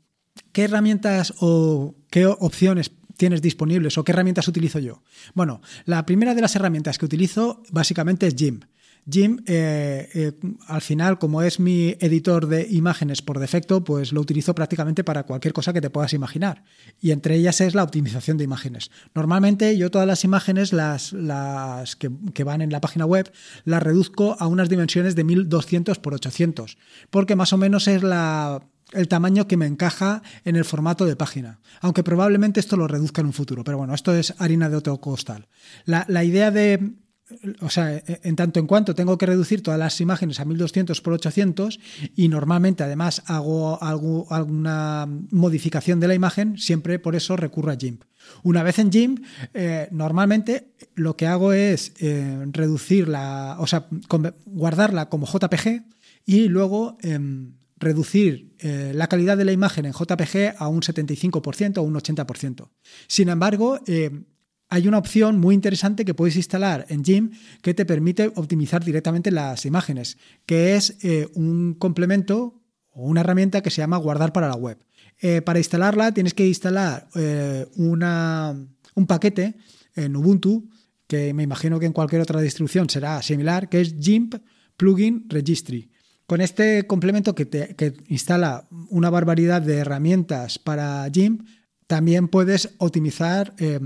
¿Qué 0.51 0.65
herramientas 0.65 1.33
o 1.39 1.95
qué 2.11 2.27
opciones 2.27 2.91
tienes 3.17 3.41
disponibles 3.41 3.97
o 3.97 4.03
qué 4.03 4.11
herramientas 4.11 4.47
utilizo 4.47 4.77
yo? 4.77 5.01
Bueno, 5.33 5.59
la 5.85 6.05
primera 6.05 6.35
de 6.35 6.41
las 6.41 6.55
herramientas 6.55 6.99
que 6.99 7.05
utilizo 7.05 7.63
básicamente 7.71 8.27
es 8.27 8.35
Jim. 8.35 8.59
Jim, 9.09 9.43
eh, 9.47 10.09
eh, 10.13 10.31
al 10.67 10.81
final, 10.81 11.19
como 11.19 11.41
es 11.41 11.59
mi 11.59 11.95
editor 11.99 12.47
de 12.47 12.67
imágenes 12.69 13.21
por 13.21 13.39
defecto, 13.39 13.83
pues 13.83 14.13
lo 14.13 14.21
utilizo 14.21 14.55
prácticamente 14.55 15.03
para 15.03 15.23
cualquier 15.23 15.53
cosa 15.53 15.73
que 15.73 15.81
te 15.81 15.89
puedas 15.89 16.13
imaginar. 16.13 16.63
Y 17.01 17.11
entre 17.11 17.35
ellas 17.35 17.59
es 17.59 17.75
la 17.75 17.83
optimización 17.83 18.37
de 18.37 18.45
imágenes. 18.45 18.91
Normalmente 19.13 19.77
yo 19.77 19.91
todas 19.91 20.07
las 20.07 20.23
imágenes, 20.23 20.71
las, 20.71 21.11
que, 21.97 22.43
van 22.43 22.61
en 22.61 22.71
la 22.71 22.79
página 22.79 23.05
web, 23.05 23.29
las 23.65 23.83
reduzco 23.83 24.37
a 24.39 24.47
unas 24.47 24.69
dimensiones 24.69 25.15
de 25.15 25.25
1200 25.25 25.99
por 25.99 26.13
800, 26.13 26.77
porque 27.09 27.35
más 27.35 27.51
o 27.51 27.57
menos 27.57 27.89
es 27.89 28.03
el 28.03 29.07
tamaño 29.09 29.47
que 29.47 29.57
me 29.57 29.65
encaja 29.65 30.21
en 30.45 30.55
el 30.55 30.63
formato 30.63 31.05
de 31.05 31.17
página. 31.17 31.59
Aunque 31.81 32.03
probablemente 32.03 32.61
esto 32.61 32.77
lo 32.77 32.87
reduzca 32.87 33.19
en 33.19 33.27
un 33.27 33.33
futuro. 33.33 33.65
Pero 33.65 33.79
bueno, 33.79 33.93
esto 33.93 34.15
es 34.15 34.33
harina 34.37 34.69
de 34.69 34.77
otro 34.77 35.01
costal. 35.01 35.47
La 35.85 36.23
idea 36.23 36.51
de 36.51 37.02
o 37.61 37.69
sea, 37.69 38.01
en 38.05 38.35
tanto 38.35 38.59
en 38.59 38.67
cuanto 38.67 38.95
tengo 38.95 39.17
que 39.17 39.25
reducir 39.25 39.63
todas 39.63 39.79
las 39.79 39.99
imágenes 40.01 40.39
a 40.39 40.45
1200 40.45 41.01
por 41.01 41.13
800 41.13 41.79
y 42.15 42.27
normalmente 42.27 42.83
además 42.83 43.23
hago 43.25 43.81
alguna 43.81 45.07
modificación 45.31 45.99
de 45.99 46.07
la 46.07 46.15
imagen, 46.15 46.57
siempre 46.57 46.99
por 46.99 47.15
eso 47.15 47.35
recurro 47.37 47.71
a 47.71 47.77
GIMP. 47.77 48.03
Una 48.43 48.63
vez 48.63 48.79
en 48.79 48.91
GIMP, 48.91 49.25
eh, 49.53 49.87
normalmente 49.91 50.73
lo 50.95 51.15
que 51.15 51.27
hago 51.27 51.53
es 51.53 51.93
eh, 51.99 52.45
reducirla, 52.51 53.57
o 53.59 53.67
sea, 53.67 53.87
guardarla 54.45 55.09
como 55.09 55.25
JPG 55.25 55.83
y 56.25 56.47
luego 56.47 56.97
em, 57.01 57.53
reducir 57.77 58.55
eh, 58.59 58.91
la 58.93 59.07
calidad 59.07 59.37
de 59.37 59.45
la 59.45 59.51
imagen 59.51 59.85
en 59.85 59.93
JPG 59.93 60.55
a 60.57 60.67
un 60.67 60.81
75% 60.81 61.77
o 61.77 61.83
un 61.83 61.95
80%. 61.95 62.69
Sin 63.07 63.29
embargo, 63.29 63.79
hay 64.73 64.87
una 64.87 64.97
opción 64.97 65.39
muy 65.39 65.53
interesante 65.53 66.03
que 66.03 66.15
puedes 66.15 66.35
instalar 66.35 66.87
en 66.89 67.03
GIMP 67.03 67.35
que 67.61 67.75
te 67.75 67.85
permite 67.85 68.31
optimizar 68.33 68.83
directamente 68.83 69.29
las 69.29 69.67
imágenes, 69.67 70.17
que 70.47 70.75
es 70.75 70.97
eh, 71.03 71.29
un 71.35 71.75
complemento 71.75 72.59
o 72.89 73.03
una 73.03 73.21
herramienta 73.21 73.61
que 73.61 73.69
se 73.69 73.83
llama 73.83 73.97
guardar 73.97 74.33
para 74.33 74.47
la 74.47 74.55
web. 74.55 74.83
Eh, 75.21 75.43
para 75.43 75.59
instalarla 75.59 76.11
tienes 76.11 76.33
que 76.33 76.47
instalar 76.47 77.07
eh, 77.13 77.67
un 77.75 79.05
paquete 79.07 79.57
en 79.95 80.15
Ubuntu, 80.15 80.67
que 81.05 81.35
me 81.35 81.43
imagino 81.43 81.79
que 81.79 81.85
en 81.85 81.93
cualquier 81.93 82.23
otra 82.23 82.41
distribución 82.41 82.89
será 82.89 83.21
similar, 83.21 83.69
que 83.69 83.79
es 83.79 83.95
GIMP 83.99 84.37
Plugin 84.75 85.29
Registry. 85.29 85.91
Con 86.25 86.41
este 86.41 86.87
complemento 86.87 87.35
que, 87.35 87.45
te, 87.45 87.93
instala 88.07 88.67
una 88.89 89.11
barbaridad 89.11 89.61
de 89.61 89.75
herramientas 89.75 90.57
para 90.57 91.07
GIMP, 91.13 91.43
también 91.93 92.27
puedes 92.27 92.73
optimizar 92.79 93.53
eh, 93.59 93.79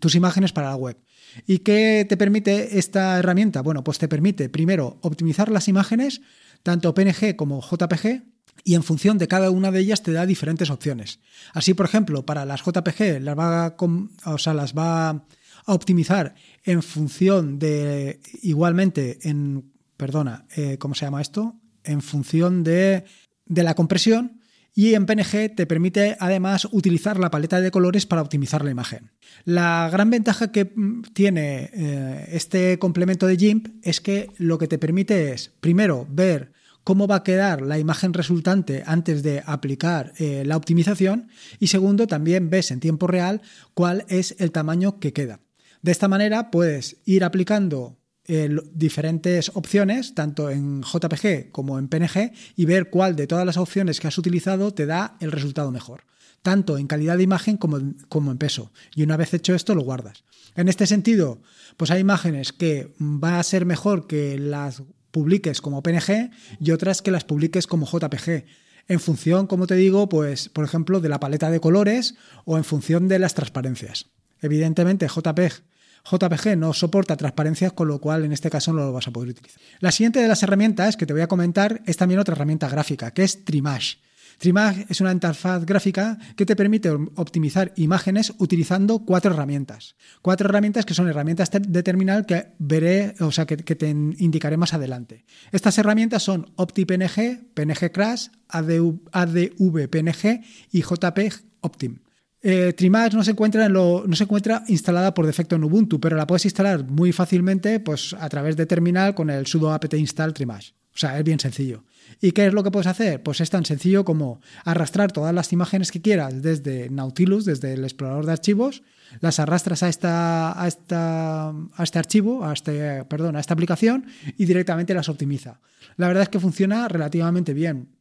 tus 0.00 0.16
imágenes 0.16 0.50
para 0.50 0.70
la 0.70 0.74
web. 0.74 0.98
¿Y 1.46 1.58
qué 1.58 2.04
te 2.08 2.16
permite 2.16 2.80
esta 2.80 3.16
herramienta? 3.16 3.62
Bueno, 3.62 3.84
pues 3.84 3.98
te 3.98 4.08
permite 4.08 4.48
primero 4.48 4.98
optimizar 5.02 5.48
las 5.52 5.68
imágenes, 5.68 6.20
tanto 6.64 6.92
PNG 6.94 7.36
como 7.36 7.62
JPG, 7.62 8.24
y 8.64 8.74
en 8.74 8.82
función 8.82 9.18
de 9.18 9.28
cada 9.28 9.50
una 9.50 9.70
de 9.70 9.78
ellas 9.78 10.02
te 10.02 10.10
da 10.10 10.26
diferentes 10.26 10.68
opciones. 10.68 11.20
Así, 11.52 11.74
por 11.74 11.86
ejemplo, 11.86 12.26
para 12.26 12.44
las 12.44 12.64
JPG 12.64 13.20
las 13.20 13.38
va 13.38 13.66
a, 13.66 13.76
o 13.78 14.52
las 14.52 14.74
va 14.74 15.10
a 15.10 15.24
optimizar 15.66 16.34
en 16.64 16.82
función 16.82 17.60
de, 17.60 18.18
igualmente, 18.42 19.20
en, 19.28 19.70
perdona, 19.96 20.44
eh, 20.56 20.76
¿cómo 20.78 20.96
se 20.96 21.04
llama 21.04 21.22
esto? 21.22 21.54
En 21.84 22.02
función 22.02 22.64
de 22.64 23.04
la 23.46 23.74
compresión 23.74 24.40
y 24.74 24.94
en 24.94 25.06
PNG 25.06 25.54
te 25.54 25.66
permite 25.66 26.16
además 26.18 26.66
utilizar 26.72 27.18
la 27.18 27.30
paleta 27.30 27.60
de 27.60 27.70
colores 27.70 28.06
para 28.06 28.22
optimizar 28.22 28.64
la 28.64 28.72
imagen. 28.72 29.12
La 29.44 29.88
gran 29.90 30.10
ventaja 30.10 30.50
que 30.50 30.64
mm, 30.64 31.02
tiene 31.14 31.70
eh, 31.72 32.28
este 32.32 32.78
complemento 32.78 33.26
de 33.26 33.36
GIMP 33.36 33.68
es 33.82 34.00
que 34.00 34.30
lo 34.36 34.58
que 34.58 34.68
te 34.68 34.78
permite 34.78 35.32
es, 35.32 35.52
primero, 35.60 36.06
ver 36.10 36.52
cómo 36.82 37.06
va 37.06 37.16
a 37.16 37.22
quedar 37.22 37.62
la 37.62 37.78
imagen 37.78 38.12
resultante 38.12 38.82
antes 38.86 39.22
de 39.22 39.42
aplicar 39.46 40.12
eh, 40.18 40.42
la 40.44 40.56
optimización 40.56 41.28
y 41.58 41.68
segundo, 41.68 42.06
también 42.06 42.50
ves 42.50 42.70
en 42.70 42.80
tiempo 42.80 43.06
real 43.06 43.40
cuál 43.72 44.04
es 44.08 44.36
el 44.38 44.52
tamaño 44.52 44.98
que 44.98 45.12
queda. 45.12 45.40
De 45.82 45.92
esta 45.92 46.08
manera 46.08 46.50
puedes 46.50 46.96
ir 47.04 47.24
aplicando 47.24 47.98
eh, 48.26 48.48
diferentes 48.72 49.50
opciones, 49.54 50.14
tanto 50.14 50.48
en 50.48 50.82
JPG 50.82 51.50
como 51.52 51.78
en 51.78 51.88
PNG, 51.88 52.32
y 52.56 52.64
ver 52.64 52.88
cuál 52.88 53.16
de 53.16 53.26
todas 53.26 53.44
las 53.44 53.58
opciones 53.58 54.00
que 54.00 54.08
has 54.08 54.16
utilizado 54.16 54.72
te 54.72 54.86
da 54.86 55.16
el 55.20 55.30
resultado 55.30 55.70
mejor, 55.70 56.04
tanto 56.42 56.78
en 56.78 56.86
calidad 56.86 57.18
de 57.18 57.22
imagen 57.22 57.58
como, 57.58 57.78
en 57.78 58.38
peso. 58.38 58.72
Y 58.94 59.02
una 59.02 59.18
vez 59.18 59.34
hecho 59.34 59.54
esto, 59.54 59.74
lo 59.74 59.82
guardas. 59.82 60.24
En 60.56 60.68
este 60.68 60.86
sentido, 60.86 61.42
pues 61.76 61.90
hay 61.90 62.00
imágenes 62.00 62.52
que 62.52 62.94
va 62.98 63.38
a 63.38 63.42
ser 63.42 63.66
mejor 63.66 64.06
que 64.06 64.38
las 64.38 64.82
publiques 65.10 65.60
como 65.60 65.82
PNG 65.82 66.30
y 66.60 66.70
otras 66.70 67.02
que 67.02 67.10
las 67.10 67.24
publiques 67.24 67.66
como 67.66 67.86
JPG 67.86 68.44
en 68.88 69.00
función, 69.00 69.46
como 69.46 69.66
te 69.66 69.74
digo, 69.74 70.08
pues 70.08 70.48
por 70.48 70.64
ejemplo 70.64 71.00
de 71.00 71.08
la 71.08 71.20
paleta 71.20 71.50
de 71.50 71.60
colores 71.60 72.14
o 72.44 72.56
en 72.56 72.64
función 72.64 73.08
de 73.08 73.18
las 73.18 73.34
transparencias. 73.34 74.06
Evidentemente, 74.40 75.06
JPG 75.08 75.62
JPG 76.10 76.56
no 76.56 76.72
soporta 76.72 77.16
transparencias, 77.16 77.72
con 77.72 77.88
lo 77.88 77.98
cual 77.98 78.24
en 78.24 78.32
este 78.32 78.50
caso 78.50 78.72
no 78.72 78.84
lo 78.84 78.92
vas 78.92 79.08
a 79.08 79.10
poder 79.10 79.30
utilizar. 79.30 79.60
La 79.80 79.90
siguiente 79.90 80.20
de 80.20 80.28
las 80.28 80.42
herramientas 80.42 80.96
que 80.96 81.06
te 81.06 81.12
voy 81.12 81.22
a 81.22 81.28
comentar 81.28 81.82
es 81.86 81.96
también 81.96 82.20
otra 82.20 82.34
herramienta 82.34 82.68
gráfica, 82.68 83.12
que 83.12 83.22
es 83.22 83.44
Trimage. 83.44 83.98
Trimage 84.38 84.86
es 84.88 85.00
una 85.00 85.12
interfaz 85.12 85.64
gráfica 85.64 86.18
que 86.36 86.46
te 86.46 86.56
permite 86.56 86.90
optimizar 86.90 87.72
imágenes 87.76 88.34
utilizando 88.38 89.00
cuatro 89.00 89.32
herramientas. 89.32 89.96
Cuatro 90.22 90.48
herramientas 90.48 90.84
que 90.84 90.94
son 90.94 91.08
herramientas 91.08 91.50
de 91.50 91.82
terminal 91.82 92.26
que 92.26 92.48
veré, 92.58 93.14
o 93.20 93.30
sea, 93.30 93.46
que, 93.46 93.56
te 93.56 93.88
indicaré 93.88 94.56
más 94.56 94.74
adelante. 94.74 95.24
Estas 95.52 95.78
herramientas 95.78 96.22
son 96.22 96.50
OptiPNG, 96.56 97.54
PNG 97.54 97.92
Crash, 97.92 98.28
ADV 98.48 99.88
PNG 99.88 100.42
y 100.72 100.82
JPG 100.82 101.44
Optim. 101.60 102.03
Eh, 102.46 102.74
Trimage 102.74 103.16
no 103.16 103.24
se, 103.24 103.30
encuentra 103.30 103.70
no 103.70 104.04
se 104.12 104.24
encuentra 104.24 104.64
instalada 104.68 105.14
por 105.14 105.24
defecto 105.24 105.56
en 105.56 105.64
Ubuntu, 105.64 105.98
pero 105.98 106.14
la 106.14 106.26
puedes 106.26 106.44
instalar 106.44 106.84
muy 106.84 107.10
fácilmente 107.10 107.80
pues, 107.80 108.14
a 108.20 108.28
través 108.28 108.54
de 108.54 108.66
terminal 108.66 109.14
con 109.14 109.30
el 109.30 109.46
sudo 109.46 109.72
apt 109.72 109.94
install 109.94 110.34
Trimage. 110.34 110.74
O 110.94 110.98
sea, 110.98 111.18
es 111.18 111.24
bien 111.24 111.40
sencillo. 111.40 111.84
¿Y 112.20 112.32
qué 112.32 112.46
es 112.46 112.52
lo 112.52 112.62
que 112.62 112.70
puedes 112.70 112.86
hacer? 112.86 113.22
Pues 113.22 113.40
es 113.40 113.48
tan 113.48 113.64
sencillo 113.64 114.04
como 114.04 114.42
arrastrar 114.62 115.10
todas 115.10 115.34
las 115.34 115.54
imágenes 115.54 115.90
que 115.90 116.02
quieras 116.02 116.42
desde 116.42 116.90
Nautilus, 116.90 117.46
desde 117.46 117.72
el 117.72 117.82
explorador 117.82 118.26
de 118.26 118.32
archivos, 118.32 118.82
las 119.20 119.40
arrastras 119.40 119.82
a 119.82 119.88
esta, 119.88 120.62
a 120.62 120.68
esta, 120.68 121.48
a 121.48 121.82
este 121.82 121.98
archivo, 121.98 122.44
a 122.44 122.52
este, 122.52 123.04
perdón, 123.06 123.36
a 123.36 123.40
esta 123.40 123.54
aplicación 123.54 124.04
y 124.36 124.44
directamente 124.44 124.92
las 124.92 125.08
optimiza. 125.08 125.60
La 125.96 126.08
verdad 126.08 126.24
es 126.24 126.28
que 126.28 126.40
funciona 126.40 126.88
relativamente 126.88 127.54
bien. 127.54 127.93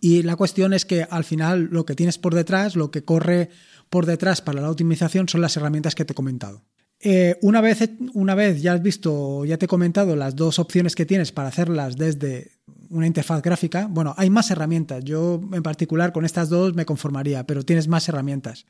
Y 0.00 0.22
la 0.22 0.36
cuestión 0.36 0.72
es 0.72 0.84
que 0.84 1.06
al 1.08 1.24
final 1.24 1.68
lo 1.70 1.84
que 1.84 1.94
tienes 1.94 2.18
por 2.18 2.34
detrás, 2.34 2.76
lo 2.76 2.90
que 2.90 3.04
corre 3.04 3.50
por 3.90 4.06
detrás 4.06 4.42
para 4.42 4.60
la 4.60 4.70
optimización 4.70 5.28
son 5.28 5.40
las 5.40 5.56
herramientas 5.56 5.94
que 5.94 6.04
te 6.04 6.12
he 6.12 6.16
comentado. 6.16 6.64
Eh, 7.00 7.36
una, 7.42 7.60
vez, 7.60 7.90
una 8.14 8.34
vez 8.34 8.62
ya 8.62 8.72
has 8.72 8.82
visto, 8.82 9.44
ya 9.44 9.58
te 9.58 9.66
he 9.66 9.68
comentado 9.68 10.16
las 10.16 10.36
dos 10.36 10.58
opciones 10.58 10.94
que 10.94 11.04
tienes 11.04 11.32
para 11.32 11.48
hacerlas 11.48 11.96
desde 11.96 12.52
una 12.90 13.06
interfaz 13.06 13.42
gráfica, 13.42 13.86
bueno, 13.90 14.14
hay 14.16 14.30
más 14.30 14.50
herramientas. 14.50 15.04
Yo 15.04 15.40
en 15.52 15.62
particular 15.62 16.12
con 16.12 16.24
estas 16.24 16.48
dos 16.48 16.74
me 16.74 16.84
conformaría, 16.84 17.46
pero 17.46 17.62
tienes 17.64 17.88
más 17.88 18.08
herramientas. 18.08 18.66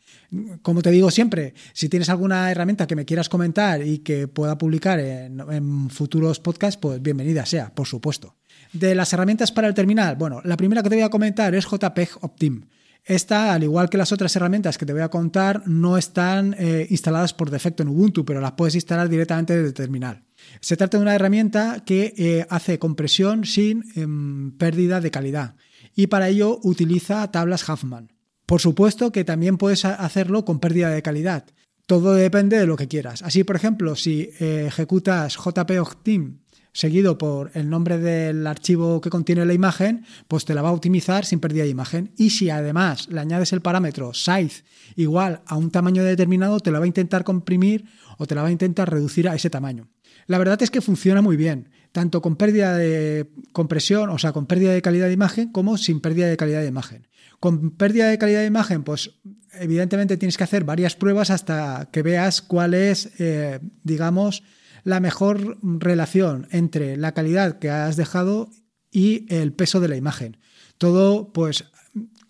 Como 0.63 0.83
te 0.83 0.91
digo 0.91 1.11
siempre, 1.11 1.55
si 1.73 1.89
tienes 1.89 2.09
alguna 2.09 2.51
herramienta 2.51 2.87
que 2.87 2.97
me 2.97 3.05
quieras 3.05 3.29
comentar 3.29 3.83
y 3.83 3.99
que 3.99 4.29
pueda 4.29 4.59
publicar 4.59 4.99
en, 5.01 5.91
futuros 5.91 6.41
podcasts, 6.41 6.79
pues 6.81 7.01
bienvenida 7.01 7.47
sea, 7.47 7.75
por 7.75 7.87
supuesto. 7.87 8.37
De 8.73 8.95
las 8.95 9.13
herramientas 9.13 9.53
para 9.53 9.69
el 9.69 9.75
terminal, 9.75 10.17
bueno, 10.17 10.41
la 10.45 10.57
primera 10.57 10.83
que 10.83 10.89
te 10.89 10.97
voy 10.97 11.05
a 11.05 11.11
comentar 11.11 11.55
es 11.55 11.67
JPEG 11.67 12.11
Optim. 12.23 12.63
Esta, 13.05 13.53
al 13.53 13.63
igual 13.63 13.91
que 13.91 13.99
las 13.99 14.13
otras 14.13 14.35
herramientas 14.35 14.79
que 14.79 14.87
te 14.87 14.95
voy 14.95 15.03
a 15.03 15.11
contar, 15.11 15.63
no 15.67 15.99
están 15.99 16.57
eh, 16.59 16.87
instaladas 16.89 17.35
por 17.35 17.51
defecto 17.51 17.83
en 17.83 17.91
Ubuntu, 17.91 18.25
pero 18.25 18.41
las 18.41 18.53
puedes 18.53 18.75
instalar 18.75 19.11
directamente 19.11 19.55
desde 19.55 19.69
el 19.69 19.75
terminal. 19.75 20.25
Se 20.61 20.77
trata 20.77 20.97
de 20.97 21.03
una 21.03 21.15
herramienta 21.15 21.83
que 21.85 22.15
eh, 22.17 22.47
hace 22.49 22.79
compresión 22.79 23.45
sin 23.45 23.85
em, 23.95 24.53
pérdida 24.53 25.01
de 25.01 25.11
calidad 25.11 25.55
y 25.95 26.07
para 26.07 26.29
ello 26.29 26.59
utiliza 26.63 27.31
tablas 27.31 27.69
Huffman. 27.69 28.11
Por 28.47 28.61
supuesto 28.61 29.13
que 29.13 29.25
también 29.25 29.59
puedes 29.59 29.85
hacerlo 29.85 30.45
con 30.45 30.61
pérdida 30.61 30.91
de 30.91 31.03
calidad. 31.03 31.45
Todo 31.87 32.15
depende 32.15 32.59
de 32.59 32.67
lo 32.67 32.77
que 32.77 32.89
quieras. 32.89 33.23
Así, 33.23 33.45
por 33.45 33.57
ejemplo, 33.57 33.95
si 33.95 34.31
eh, 34.41 34.65
ejecutas 34.69 35.37
JPOctim 35.37 36.39
seguido 36.73 37.19
por 37.19 37.53
el 37.55 37.71
nombre 37.71 37.99
del 37.99 38.47
archivo 38.47 39.01
que 39.01 39.11
contiene 39.11 39.47
la 39.47 39.55
imagen, 39.55 40.05
pues 40.27 40.45
te 40.45 40.55
la 40.55 40.63
va 40.63 40.71
a 40.71 40.73
optimizar 40.73 41.25
sin 41.25 41.41
pérdida 41.41 41.63
de 41.63 41.69
imagen. 41.69 42.13
Y 42.17 42.31
si 42.31 42.51
además 42.51 43.09
le 43.09 43.21
añades 43.21 43.53
el 43.53 43.61
parámetro 43.61 44.13
size 44.13 44.65
igual 44.97 45.43
a 45.47 45.57
un 45.57 45.71
tamaño 45.71 46.03
determinado, 46.03 46.59
te 46.59 46.71
la 46.71 46.81
va 46.81 46.85
a 46.85 46.89
intentar 46.89 47.23
comprimir 47.23 47.85
o 48.19 48.27
te 48.27 48.35
la 48.35 48.43
va 48.43 48.49
a 48.49 48.53
intentar 48.53 48.91
reducir 48.91 49.29
a 49.29 49.35
ese 49.35 49.51
tamaño. 49.51 49.89
La 50.27 50.39
verdad 50.39 50.63
es 50.63 50.71
que 50.71 50.81
funciona 50.81 51.21
muy 51.21 51.37
bien, 51.37 51.69
tanto 51.95 52.21
con 52.21 52.35
pérdida 52.35 52.77
de 52.77 53.31
compresión, 53.53 54.11
o 54.11 54.19
sea, 54.19 54.33
con 54.33 54.47
pérdida 54.47 54.73
de 54.73 54.83
calidad 54.83 55.07
de 55.07 55.13
imagen, 55.13 55.53
como 55.53 55.79
sin 55.79 56.01
pérdida 56.01 56.27
de 56.27 56.37
calidad 56.37 56.61
de 56.61 56.67
imagen. 56.67 57.07
Con 57.39 57.71
pérdida 57.71 58.09
de 58.09 58.19
calidad 58.19 58.41
de 58.41 58.47
imagen, 58.47 58.83
pues 58.83 59.21
evidentemente 59.53 60.17
tienes 60.17 60.37
que 60.37 60.43
hacer 60.43 60.65
varias 60.65 60.97
pruebas 60.97 61.31
hasta 61.31 61.89
que 61.93 62.03
veas 62.03 62.43
cuál 62.43 62.75
es, 62.75 63.13
eh, 63.21 63.61
digamos, 63.85 64.43
la 64.83 64.99
mejor 64.99 65.57
relación 65.63 66.49
entre 66.51 66.97
la 66.97 67.15
calidad 67.15 67.61
que 67.61 67.71
has 67.71 67.95
dejado 67.95 68.51
y 68.91 69.33
el 69.33 69.53
peso 69.53 69.79
de 69.79 69.87
la 69.87 69.97
imagen. 69.97 70.39
Todo, 70.79 71.33
pues, 71.33 71.67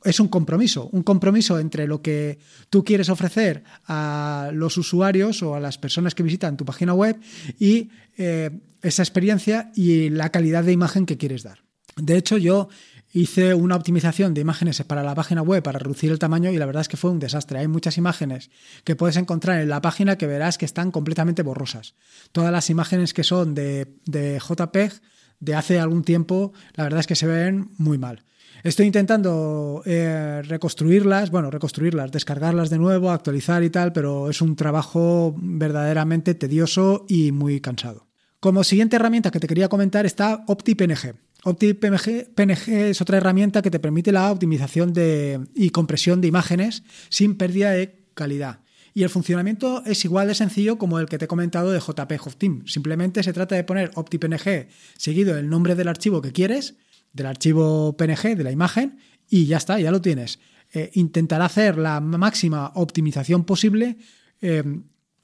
es 0.04 0.20
un 0.20 0.28
compromiso, 0.28 0.88
un 0.92 1.02
compromiso 1.02 1.58
entre 1.58 1.86
lo 1.86 2.02
que 2.02 2.38
tú 2.70 2.84
quieres 2.84 3.08
ofrecer 3.08 3.64
a 3.86 4.50
los 4.52 4.76
usuarios 4.76 5.42
o 5.42 5.54
a 5.54 5.60
las 5.60 5.78
personas 5.78 6.14
que 6.14 6.22
visitan 6.22 6.56
tu 6.56 6.64
página 6.64 6.94
web 6.94 7.18
y 7.58 7.88
eh, 8.16 8.50
esa 8.82 9.02
experiencia 9.02 9.72
y 9.74 10.10
la 10.10 10.30
calidad 10.30 10.64
de 10.64 10.72
imagen 10.72 11.06
que 11.06 11.16
quieres 11.16 11.42
dar. 11.42 11.64
De 11.96 12.16
hecho, 12.16 12.36
yo 12.36 12.68
hice 13.12 13.54
una 13.54 13.76
optimización 13.76 14.34
de 14.34 14.40
imágenes 14.40 14.82
para 14.82 15.04
la 15.04 15.14
página 15.14 15.40
web 15.40 15.62
para 15.62 15.78
reducir 15.78 16.10
el 16.10 16.18
tamaño 16.18 16.50
y 16.50 16.58
la 16.58 16.66
verdad 16.66 16.82
es 16.82 16.88
que 16.88 16.96
fue 16.96 17.12
un 17.12 17.20
desastre. 17.20 17.60
Hay 17.60 17.68
muchas 17.68 17.96
imágenes 17.96 18.50
que 18.82 18.96
puedes 18.96 19.16
encontrar 19.16 19.60
en 19.60 19.68
la 19.68 19.80
página 19.80 20.18
que 20.18 20.26
verás 20.26 20.58
que 20.58 20.64
están 20.64 20.90
completamente 20.90 21.42
borrosas. 21.42 21.94
Todas 22.32 22.52
las 22.52 22.68
imágenes 22.70 23.14
que 23.14 23.22
son 23.22 23.54
de, 23.54 23.94
de 24.04 24.40
JPEG 24.40 25.00
de 25.38 25.54
hace 25.54 25.78
algún 25.78 26.02
tiempo, 26.02 26.52
la 26.74 26.84
verdad 26.84 27.00
es 27.00 27.06
que 27.06 27.16
se 27.16 27.26
ven 27.26 27.70
muy 27.78 27.98
mal. 27.98 28.24
Estoy 28.64 28.86
intentando 28.86 29.82
eh, 29.84 30.40
reconstruirlas, 30.42 31.30
bueno, 31.30 31.50
reconstruirlas, 31.50 32.10
descargarlas 32.10 32.70
de 32.70 32.78
nuevo, 32.78 33.10
actualizar 33.10 33.62
y 33.62 33.68
tal, 33.68 33.92
pero 33.92 34.30
es 34.30 34.40
un 34.40 34.56
trabajo 34.56 35.36
verdaderamente 35.36 36.34
tedioso 36.34 37.04
y 37.06 37.30
muy 37.30 37.60
cansado. 37.60 38.06
Como 38.40 38.64
siguiente 38.64 38.96
herramienta 38.96 39.30
que 39.30 39.38
te 39.38 39.46
quería 39.46 39.68
comentar 39.68 40.06
está 40.06 40.44
OptiPNG. 40.46 41.14
OptiPNG 41.44 42.68
es 42.68 43.02
otra 43.02 43.18
herramienta 43.18 43.60
que 43.60 43.70
te 43.70 43.80
permite 43.80 44.12
la 44.12 44.32
optimización 44.32 44.94
de, 44.94 45.40
y 45.54 45.68
compresión 45.68 46.22
de 46.22 46.28
imágenes 46.28 46.84
sin 47.10 47.36
pérdida 47.36 47.72
de 47.72 48.06
calidad. 48.14 48.60
Y 48.94 49.02
el 49.02 49.10
funcionamiento 49.10 49.82
es 49.84 50.02
igual 50.06 50.28
de 50.28 50.34
sencillo 50.34 50.78
como 50.78 50.98
el 50.98 51.06
que 51.06 51.18
te 51.18 51.26
he 51.26 51.28
comentado 51.28 51.70
de 51.70 51.80
JPG 51.80 52.36
Team. 52.38 52.66
Simplemente 52.66 53.22
se 53.22 53.34
trata 53.34 53.56
de 53.56 53.64
poner 53.64 53.90
OptiPNG 53.94 54.68
seguido 54.96 55.36
el 55.36 55.50
nombre 55.50 55.74
del 55.74 55.88
archivo 55.88 56.22
que 56.22 56.32
quieres, 56.32 56.76
del 57.14 57.26
archivo 57.26 57.96
PNG, 57.96 58.36
de 58.36 58.44
la 58.44 58.50
imagen, 58.50 58.98
y 59.30 59.46
ya 59.46 59.56
está, 59.56 59.80
ya 59.80 59.90
lo 59.90 60.02
tienes. 60.02 60.38
Eh, 60.72 60.90
intentar 60.94 61.40
hacer 61.40 61.78
la 61.78 62.00
máxima 62.00 62.72
optimización 62.74 63.44
posible 63.44 63.96
eh, 64.42 64.62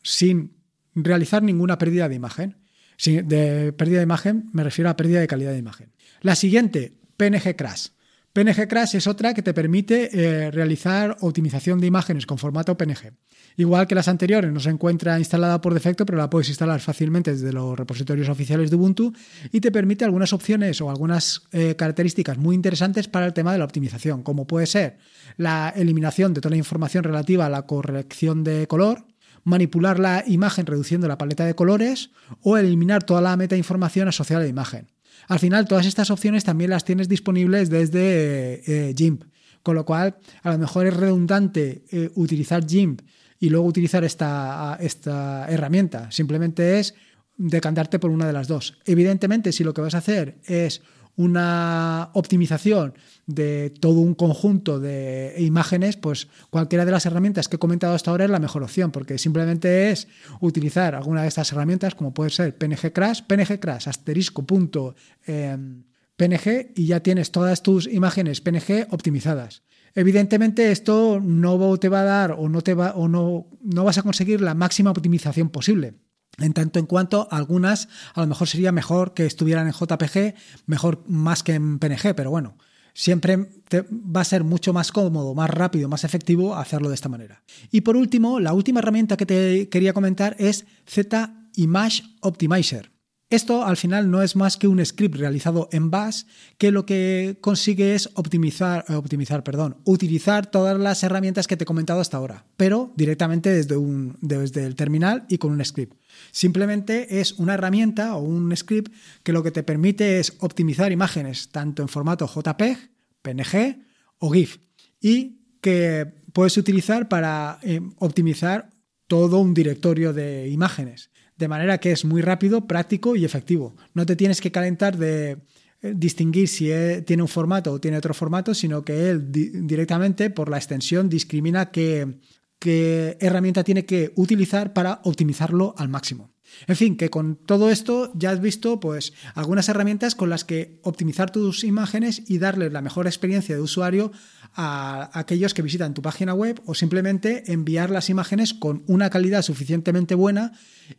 sin 0.03 0.57
realizar 0.95 1.43
ninguna 1.43 1.77
pérdida 1.77 2.09
de 2.09 2.15
imagen. 2.15 2.57
de 3.05 3.73
pérdida 3.73 3.99
de 3.99 4.05
imagen 4.05 4.49
me 4.53 4.63
refiero 4.63 4.89
a 4.91 4.97
pérdida 4.97 5.21
de 5.21 5.27
calidad 5.27 5.53
de 5.53 5.59
imagen. 5.59 5.93
La 6.23 6.37
siguiente, 6.37 6.95
PNG 7.17 7.57
Crash. 7.57 7.89
PNG 8.33 8.69
Crash 8.69 8.95
es 8.95 9.09
otra 9.09 9.35
que 9.35 9.43
te 9.43 9.53
permite 9.53 10.09
eh, 10.13 10.53
realizar 10.53 11.17
optimización 11.21 11.81
de 11.81 11.89
imágenes 11.89 12.27
con 12.27 12.39
formato 12.39 12.79
PNG. 12.79 13.13
Igual 13.57 13.89
que 13.89 13.97
las 13.97 14.07
anteriores, 14.07 14.53
no 14.53 14.61
se 14.61 14.71
encuentra 14.71 15.19
instalada 15.19 15.61
por 15.61 15.75
defecto, 15.75 16.07
pero 16.07 16.17
la 16.17 16.31
puedes 16.31 16.49
instalar 16.49 16.81
fácilmente 16.81 17.33
desde 17.33 17.53
los 17.53 17.77
repositorios 17.77 18.29
oficiales 18.29 18.71
de 18.71 18.77
Ubuntu 18.77 19.13
y 19.51 19.61
te 19.61 19.73
permite 19.73 20.05
algunas 20.05 20.33
opciones 20.33 20.81
o 20.81 20.91
algunas 20.91 21.43
eh, 21.51 21.75
características 21.75 22.39
muy 22.39 22.55
interesantes 22.55 23.09
para 23.09 23.27
el 23.27 23.33
tema 23.33 23.53
de 23.53 23.59
la 23.59 23.65
optimización, 23.65 24.23
como 24.23 24.47
puede 24.47 24.67
ser 24.67 24.99
la 25.37 25.73
eliminación 25.75 26.33
de 26.33 26.41
toda 26.41 26.51
la 26.51 26.59
información 26.59 27.03
relativa 27.03 27.47
a 27.47 27.51
la 27.51 27.63
corrección 27.63 28.45
de 28.45 28.69
color, 28.69 29.07
manipular 29.43 29.99
la 29.99 30.23
imagen 30.25 30.67
reduciendo 30.67 31.09
la 31.09 31.19
paleta 31.19 31.45
de 31.45 31.57
colores 31.57 32.11
o 32.43 32.57
eliminar 32.57 33.03
toda 33.03 33.23
la 33.23 33.37
meta 33.37 33.57
información 33.57 34.07
asociada 34.07 34.43
a 34.43 34.45
la 34.45 34.51
imagen. 34.51 34.87
Al 35.31 35.39
final, 35.39 35.69
todas 35.69 35.87
estas 35.87 36.11
opciones 36.11 36.43
también 36.43 36.71
las 36.71 36.85
tienes 36.85 37.09
disponibles 37.09 37.71
desde 37.71 38.63
eh, 38.67 38.95
GIMP, 38.97 39.23
con 39.63 39.77
lo 39.77 39.85
cual 39.85 40.17
a 40.43 40.51
lo 40.51 40.59
mejor 40.59 40.89
es 40.89 40.97
redundante 40.97 41.85
eh, 41.93 42.11
utilizar 42.17 42.67
GIMP 42.67 43.03
y 43.39 43.49
luego 43.49 43.65
utilizar 43.65 44.03
esta, 44.03 44.77
esta 44.81 45.49
herramienta. 45.49 46.11
Simplemente 46.11 46.81
es 46.81 46.97
decantarte 47.37 48.01
por 48.01 48.11
una 48.11 48.27
de 48.27 48.33
las 48.33 48.49
dos. 48.49 48.81
Evidentemente, 48.85 49.53
si 49.53 49.63
lo 49.63 49.73
que 49.73 49.83
vas 49.83 49.95
a 49.95 49.99
hacer 49.99 50.41
es 50.47 50.83
una 51.17 52.11
optimización 52.15 52.95
de 53.27 53.71
todo 53.71 54.01
un 54.01 54.15
conjunto 54.15 54.81
de 54.81 55.35
imágenes, 55.39 55.97
pues 55.97 56.29
cualquiera 56.51 56.85
de 56.85 56.93
las 56.93 57.07
herramientas 57.07 57.49
que 57.49 57.57
he 57.57 57.59
comentado 57.59 57.95
hasta 57.95 58.11
ahora 58.11 58.25
es 58.25 58.31
la 58.31 58.39
mejor 58.39 58.63
opción, 58.63 58.91
porque 58.91 59.19
simplemente 59.19 59.91
es 59.91 60.09
utilizar 60.41 60.95
alguna 60.95 61.23
de 61.23 61.29
estas 61.29 61.53
herramientas, 61.53 61.95
como 61.95 62.15
puede 62.15 62.31
ser 62.31 62.57
PNG 62.57 62.93
Crash, 62.93 63.23
PNG 63.23 63.61
Crash, 63.61 63.89
asterisco 63.89 64.45
punto 64.45 64.95
em, 65.27 65.85
PNG, 66.17 66.73
y 66.77 66.87
ya 66.87 67.01
tienes 67.01 67.31
todas 67.31 67.63
tus 67.63 67.87
imágenes 67.87 68.41
PNG 68.41 68.89
optimizadas. 68.91 69.63
Evidentemente, 69.95 70.71
esto 70.71 71.21
no 71.21 71.77
te 71.79 71.89
va 71.89 72.03
a 72.03 72.05
dar 72.05 72.33
o 72.33 72.49
no 72.49 72.63
te 72.63 72.75
va 72.75 72.93
o 72.95 73.09
no, 73.09 73.49
no 73.63 73.85
vas 73.85 73.99
a 73.99 74.03
conseguir 74.03 74.41
la 74.41 74.55
máxima 74.55 74.91
optimización 74.91 75.49
posible. 75.51 75.95
En 76.39 76.53
tanto 76.53 76.79
en 76.79 76.87
cuanto 76.87 77.29
algunas 77.31 77.89
a 78.15 78.21
lo 78.21 78.27
mejor 78.27 78.49
sería 78.49 78.73
mejor 78.73 79.15
que 79.15 79.27
estuvieran 79.27 79.67
en 79.67 79.73
JPG, 79.73 80.35
mejor 80.67 81.05
más 81.07 81.43
que 81.43 81.55
en 81.55 81.79
PNG, 81.79 82.15
pero 82.15 82.31
bueno, 82.31 82.57
siempre 82.95 83.51
va 83.75 84.21
a 84.21 84.25
ser 84.25 84.45
mucho 84.45 84.73
más 84.73 84.93
cómodo, 84.93 85.35
más 85.35 85.51
rápido, 85.51 85.89
más 85.89 86.05
efectivo 86.05 86.55
hacerlo 86.55 86.89
de 86.89 86.95
esta 86.95 87.09
manera. 87.09 87.43
Y 87.71 87.83
por 87.83 87.97
último, 87.97 88.41
la 88.41 88.53
última 88.53 88.81
herramienta 88.81 89.17
que 89.17 89.27
te 89.27 89.69
quería 89.69 89.93
comentar 89.93 90.37
es 90.39 90.67
Z 90.87 91.35
Image 91.57 92.03
Optimizer. 92.21 92.91
Esto 93.31 93.65
al 93.65 93.77
final 93.77 94.11
no 94.11 94.23
es 94.23 94.35
más 94.35 94.57
que 94.57 94.67
un 94.67 94.85
script 94.85 95.15
realizado 95.15 95.69
en 95.71 95.89
Bash 95.89 96.25
que 96.59 96.73
lo 96.73 96.85
que 96.85 97.39
consigue 97.41 97.95
es 97.95 98.11
optimizar, 98.15 98.85
eh, 98.89 98.95
optimizar, 98.95 99.45
perdón, 99.45 99.77
utilizar 99.85 100.51
todas 100.51 100.77
las 100.77 101.05
herramientas 101.05 101.47
que 101.47 101.57
te 101.57 101.63
he 101.63 101.67
comentado 101.67 102.01
hasta 102.01 102.17
ahora, 102.17 102.45
pero 102.57 102.93
directamente 102.97 103.51
desde, 103.51 103.77
un, 103.77 104.19
desde 104.21 104.67
el 104.67 104.75
terminal 104.75 105.27
y 105.29 105.39
con 105.39 105.53
un 105.53 105.65
script. 105.65 105.97
Simplemente 106.33 107.21
es 107.21 107.35
una 107.35 107.55
herramienta 107.55 108.17
o 108.17 108.21
un 108.21 108.55
script 108.57 108.93
que 109.23 109.33
lo 109.33 109.45
que 109.45 109.53
te 109.53 109.63
permite 109.63 110.19
es 110.19 110.35
optimizar 110.41 110.91
imágenes 110.91 111.51
tanto 111.51 111.83
en 111.83 111.89
formato 111.89 112.27
JPEG, 112.27 112.91
PNG 113.23 113.85
o 114.19 114.31
GIF 114.31 114.59
y 115.01 115.39
que 115.61 116.15
puedes 116.33 116.57
utilizar 116.57 117.09
para 117.09 117.61
eh, 117.63 117.81
optimizar 117.99 118.71
todo 119.07 119.39
un 119.39 119.55
directorio 119.55 120.13
de 120.13 120.49
imágenes 120.49 121.11
de 121.41 121.49
manera 121.49 121.79
que 121.79 121.91
es 121.91 122.05
muy 122.05 122.23
rápido, 122.23 122.67
práctico 122.69 123.17
y 123.17 123.25
efectivo. 123.25 123.75
No 123.95 124.07
te 124.07 124.15
tienes 124.15 124.41
que 124.41 124.53
calentar 124.53 124.97
de 124.97 125.39
eh, 125.83 125.95
distinguir 125.97 126.47
si 126.47 126.71
tiene 127.07 127.23
un 127.23 127.29
formato 127.29 127.73
o 127.73 127.81
tiene 127.81 127.97
otro 127.97 128.15
formato, 128.15 128.55
sino 128.55 128.85
que 128.85 129.11
él 129.11 129.33
directamente 129.33 130.31
por 130.31 130.51
la 130.51 130.59
extensión 130.59 131.09
discrimina 131.09 131.71
qué, 131.71 132.19
qué 132.59 133.17
herramienta 133.21 133.65
tiene 133.65 133.87
que 133.87 134.13
utilizar 134.17 134.75
para 134.75 135.01
optimizarlo 135.05 135.75
al 135.79 135.89
máximo. 135.89 136.31
En 136.67 136.77
fin, 136.77 136.97
que 136.97 137.11
con 137.11 137.37
todo 137.37 137.71
esto 137.71 138.13
ya 138.15 138.31
has 138.31 138.41
visto 138.41 138.81
pues 138.81 139.13
algunas 139.35 139.69
herramientas 139.69 140.15
con 140.15 140.31
las 140.31 140.45
que 140.45 140.81
optimizar 140.83 141.31
tus 141.31 141.65
imágenes 141.65 142.23
y 142.29 142.39
darle 142.39 142.71
la 142.71 142.83
mejor 142.83 143.07
experiencia 143.07 143.55
de 143.55 143.63
usuario 143.63 144.13
a 144.55 145.11
aquellos 145.19 145.55
que 145.55 145.63
visitan 145.63 145.95
tu 145.95 146.03
página 146.03 146.35
web 146.35 146.61
o 146.67 146.75
simplemente 146.75 147.53
enviar 147.53 147.91
las 147.91 148.11
imágenes 148.11 148.55
con 148.55 148.85
una 148.87 149.11
calidad 149.11 149.43
suficientemente 149.43 150.15
buena 150.15 150.53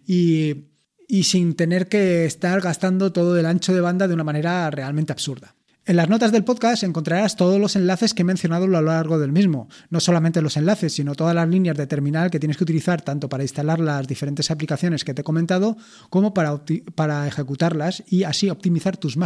y, 0.05 0.67
y 1.07 1.23
sin 1.23 1.55
tener 1.55 1.87
que 1.87 2.25
estar 2.25 2.61
gastando 2.61 3.11
todo 3.11 3.37
el 3.37 3.45
ancho 3.45 3.73
de 3.73 3.81
banda 3.81 4.07
de 4.07 4.13
una 4.13 4.23
manera 4.23 4.69
realmente 4.71 5.11
absurda. 5.11 5.55
En 5.83 5.95
las 5.95 6.09
notas 6.09 6.31
del 6.31 6.43
podcast 6.43 6.83
encontrarás 6.83 7.35
todos 7.35 7.59
los 7.59 7.75
enlaces 7.75 8.13
que 8.13 8.21
he 8.21 8.25
mencionado 8.25 8.65
a 8.65 8.67
lo 8.67 8.81
largo 8.83 9.17
del 9.17 9.31
mismo. 9.31 9.67
No 9.89 9.99
solamente 9.99 10.43
los 10.43 10.55
enlaces, 10.55 10.93
sino 10.93 11.15
todas 11.15 11.33
las 11.33 11.49
líneas 11.49 11.75
de 11.75 11.87
terminal 11.87 12.29
que 12.29 12.39
tienes 12.39 12.57
que 12.57 12.63
utilizar 12.63 13.01
tanto 13.01 13.29
para 13.29 13.43
instalar 13.43 13.79
las 13.79 14.07
diferentes 14.07 14.51
aplicaciones 14.51 15.03
que 15.03 15.15
te 15.15 15.21
he 15.21 15.23
comentado 15.23 15.77
como 16.11 16.35
para, 16.35 16.61
para 16.93 17.27
ejecutarlas 17.27 18.03
y 18.07 18.25
así 18.25 18.51
optimizar 18.51 18.95
tus, 18.97 19.17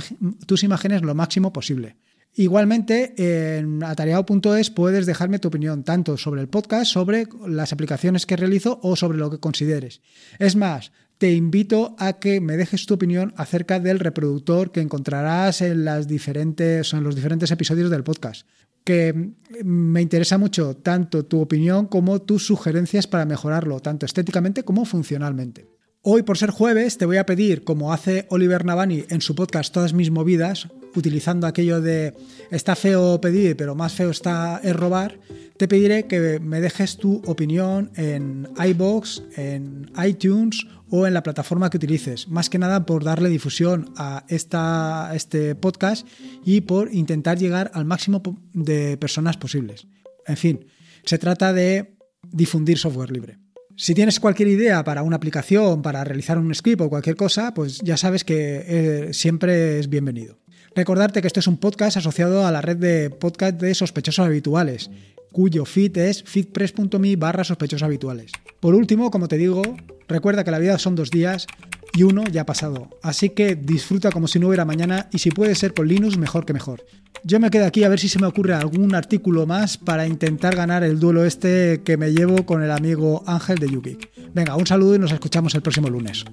tus 0.46 0.64
imágenes 0.64 1.02
lo 1.02 1.14
máximo 1.14 1.52
posible. 1.52 1.98
Igualmente, 2.38 3.14
en 3.58 3.82
atareado.es 3.82 4.70
puedes 4.70 5.06
dejarme 5.06 5.40
tu 5.40 5.48
opinión 5.48 5.84
tanto 5.84 6.18
sobre 6.18 6.42
el 6.42 6.50
podcast, 6.50 6.92
sobre 6.92 7.28
las 7.48 7.72
aplicaciones 7.72 8.26
que 8.26 8.36
realizo 8.36 8.80
o 8.84 8.98
sobre 8.98 9.18
lo 9.18 9.32
que 9.32 9.40
consideres. 9.40 10.02
Es 10.38 10.58
más, 10.58 10.92
te 11.18 11.32
invito 11.32 11.96
a 11.98 12.20
que 12.20 12.42
me 12.42 12.58
dejes 12.58 12.86
tu 12.86 12.96
opinión 12.96 13.34
acerca 13.38 13.80
del 13.80 14.00
reproductor 14.00 14.74
que 14.74 14.82
encontrarás 14.82 15.62
en, 15.62 15.86
las 15.86 16.10
diferentes, 16.10 16.92
en 16.94 17.04
los 17.06 17.16
diferentes 17.16 17.52
episodios 17.52 17.90
del 17.90 18.04
podcast. 18.04 18.46
Que 18.84 19.32
me 19.64 20.02
interesa 20.02 20.38
mucho 20.38 20.76
tanto 20.76 21.26
tu 21.26 21.40
opinión 21.40 21.88
como 21.88 22.22
tus 22.22 22.46
sugerencias 22.46 23.08
para 23.08 23.26
mejorarlo, 23.26 23.80
tanto 23.80 24.06
estéticamente 24.06 24.64
como 24.64 24.84
funcionalmente. 24.84 25.68
Hoy, 26.02 26.22
por 26.22 26.38
ser 26.38 26.52
jueves, 26.52 26.98
te 26.98 27.06
voy 27.06 27.18
a 27.18 27.26
pedir, 27.26 27.64
como 27.64 27.94
hace 27.94 28.28
Oliver 28.30 28.66
Navani 28.66 29.06
en 29.10 29.22
su 29.22 29.34
podcast 29.34 29.74
Todas 29.74 29.94
mis 29.94 30.12
movidas, 30.12 30.68
utilizando 30.96 31.48
aquello 31.48 31.82
de 31.82 32.14
está 32.52 32.76
feo 32.76 33.20
pedir, 33.22 33.56
pero 33.56 33.76
más 33.76 33.94
feo 33.94 34.10
está 34.10 34.60
es 34.64 34.76
robar, 34.76 35.20
te 35.58 35.68
pediré 35.68 36.06
que 36.06 36.40
me 36.40 36.60
dejes 36.60 36.98
tu 36.98 37.22
opinión 37.26 37.92
en 37.96 38.48
iBox, 38.58 39.24
en 39.38 39.90
iTunes 40.06 40.66
o 40.90 41.08
en 41.08 41.14
la 41.14 41.24
plataforma 41.24 41.70
que 41.70 41.78
utilices. 41.78 42.28
Más 42.28 42.50
que 42.50 42.60
nada 42.60 42.86
por 42.86 43.04
darle 43.04 43.30
difusión 43.30 43.94
a, 43.98 44.26
esta, 44.28 45.12
este 45.14 45.56
podcast 45.56 46.06
y 46.44 46.62
por 46.62 46.94
intentar 46.94 47.38
llegar 47.38 47.72
al 47.74 47.86
máximo 47.86 48.22
de 48.54 48.98
personas 48.98 49.38
posibles. 49.38 49.88
En 50.28 50.38
fin, 50.38 50.66
se 51.04 51.18
trata 51.18 51.54
de 51.54 51.98
difundir 52.32 52.78
software 52.78 53.12
libre. 53.12 53.38
Si 53.78 53.94
tienes 53.94 54.20
cualquier 54.20 54.48
idea 54.48 54.84
para 54.84 55.04
una 55.04 55.18
aplicación, 55.18 55.82
para 55.82 56.04
realizar 56.04 56.38
un 56.38 56.54
script 56.56 56.82
o 56.82 56.90
cualquier 56.90 57.16
cosa, 57.16 57.54
pues 57.54 57.80
ya 57.80 57.98
sabes 57.98 58.24
que 58.24 58.64
eh, 58.66 59.14
siempre 59.14 59.80
es 59.80 59.90
bienvenido. 59.90 60.38
Recordarte 60.76 61.22
que 61.22 61.28
este 61.28 61.40
es 61.40 61.48
un 61.48 61.56
podcast 61.56 61.96
asociado 61.96 62.46
a 62.46 62.52
la 62.52 62.62
red 62.62 62.76
de 62.76 63.10
podcast 63.10 63.58
de 63.62 63.74
sospechosos 63.74 64.26
habituales, 64.26 64.90
cuyo 65.32 65.64
feed 65.64 65.98
es 65.98 66.24
feedpress.me 66.24 67.16
barra 67.16 67.46
sospechosos 67.46 67.84
habituales. 67.84 68.34
Por 68.60 68.76
último, 68.76 69.10
como 69.10 69.30
te 69.30 69.38
digo, 69.38 69.62
recuerda 70.10 70.44
que 70.44 70.52
la 70.52 70.60
vida 70.60 70.78
son 70.78 70.96
dos 70.96 71.12
días 71.12 71.48
y 71.94 72.04
uno 72.04 72.26
ya 72.26 72.42
ha 72.42 72.46
pasado. 72.46 72.90
Así 73.02 73.30
que 73.30 73.56
disfruta 73.56 74.12
como 74.12 74.28
si 74.28 74.38
no 74.38 74.50
hubiera 74.50 74.66
mañana 74.66 75.08
y 75.14 75.20
si 75.20 75.32
puede 75.32 75.56
ser 75.56 75.74
con 75.74 75.88
Linux, 75.88 76.18
mejor 76.18 76.46
que 76.46 76.52
mejor. 76.52 76.86
Yo 77.24 77.40
me 77.40 77.50
quedo 77.50 77.66
aquí 77.66 77.86
a 77.86 77.90
ver 77.90 78.02
si 78.02 78.10
se 78.10 78.20
me 78.20 78.28
ocurre 78.28 78.54
algún 78.54 78.96
artículo 78.96 79.46
más 79.46 79.78
para 79.78 80.06
intentar 80.06 80.58
ganar 80.58 80.84
el 80.84 81.00
duelo 81.00 81.24
este 81.24 81.84
que 81.86 81.96
me 81.96 82.12
llevo 82.12 82.46
con 82.46 82.64
el 82.64 82.72
amigo 82.72 83.24
Ángel 83.28 83.60
de 83.60 83.70
Yuki. 83.70 83.98
Venga, 84.34 84.58
un 84.58 84.68
saludo 84.68 84.96
y 84.96 85.00
nos 85.00 85.14
escuchamos 85.14 85.56
el 85.56 85.62
próximo 85.62 85.90
lunes. 85.90 86.26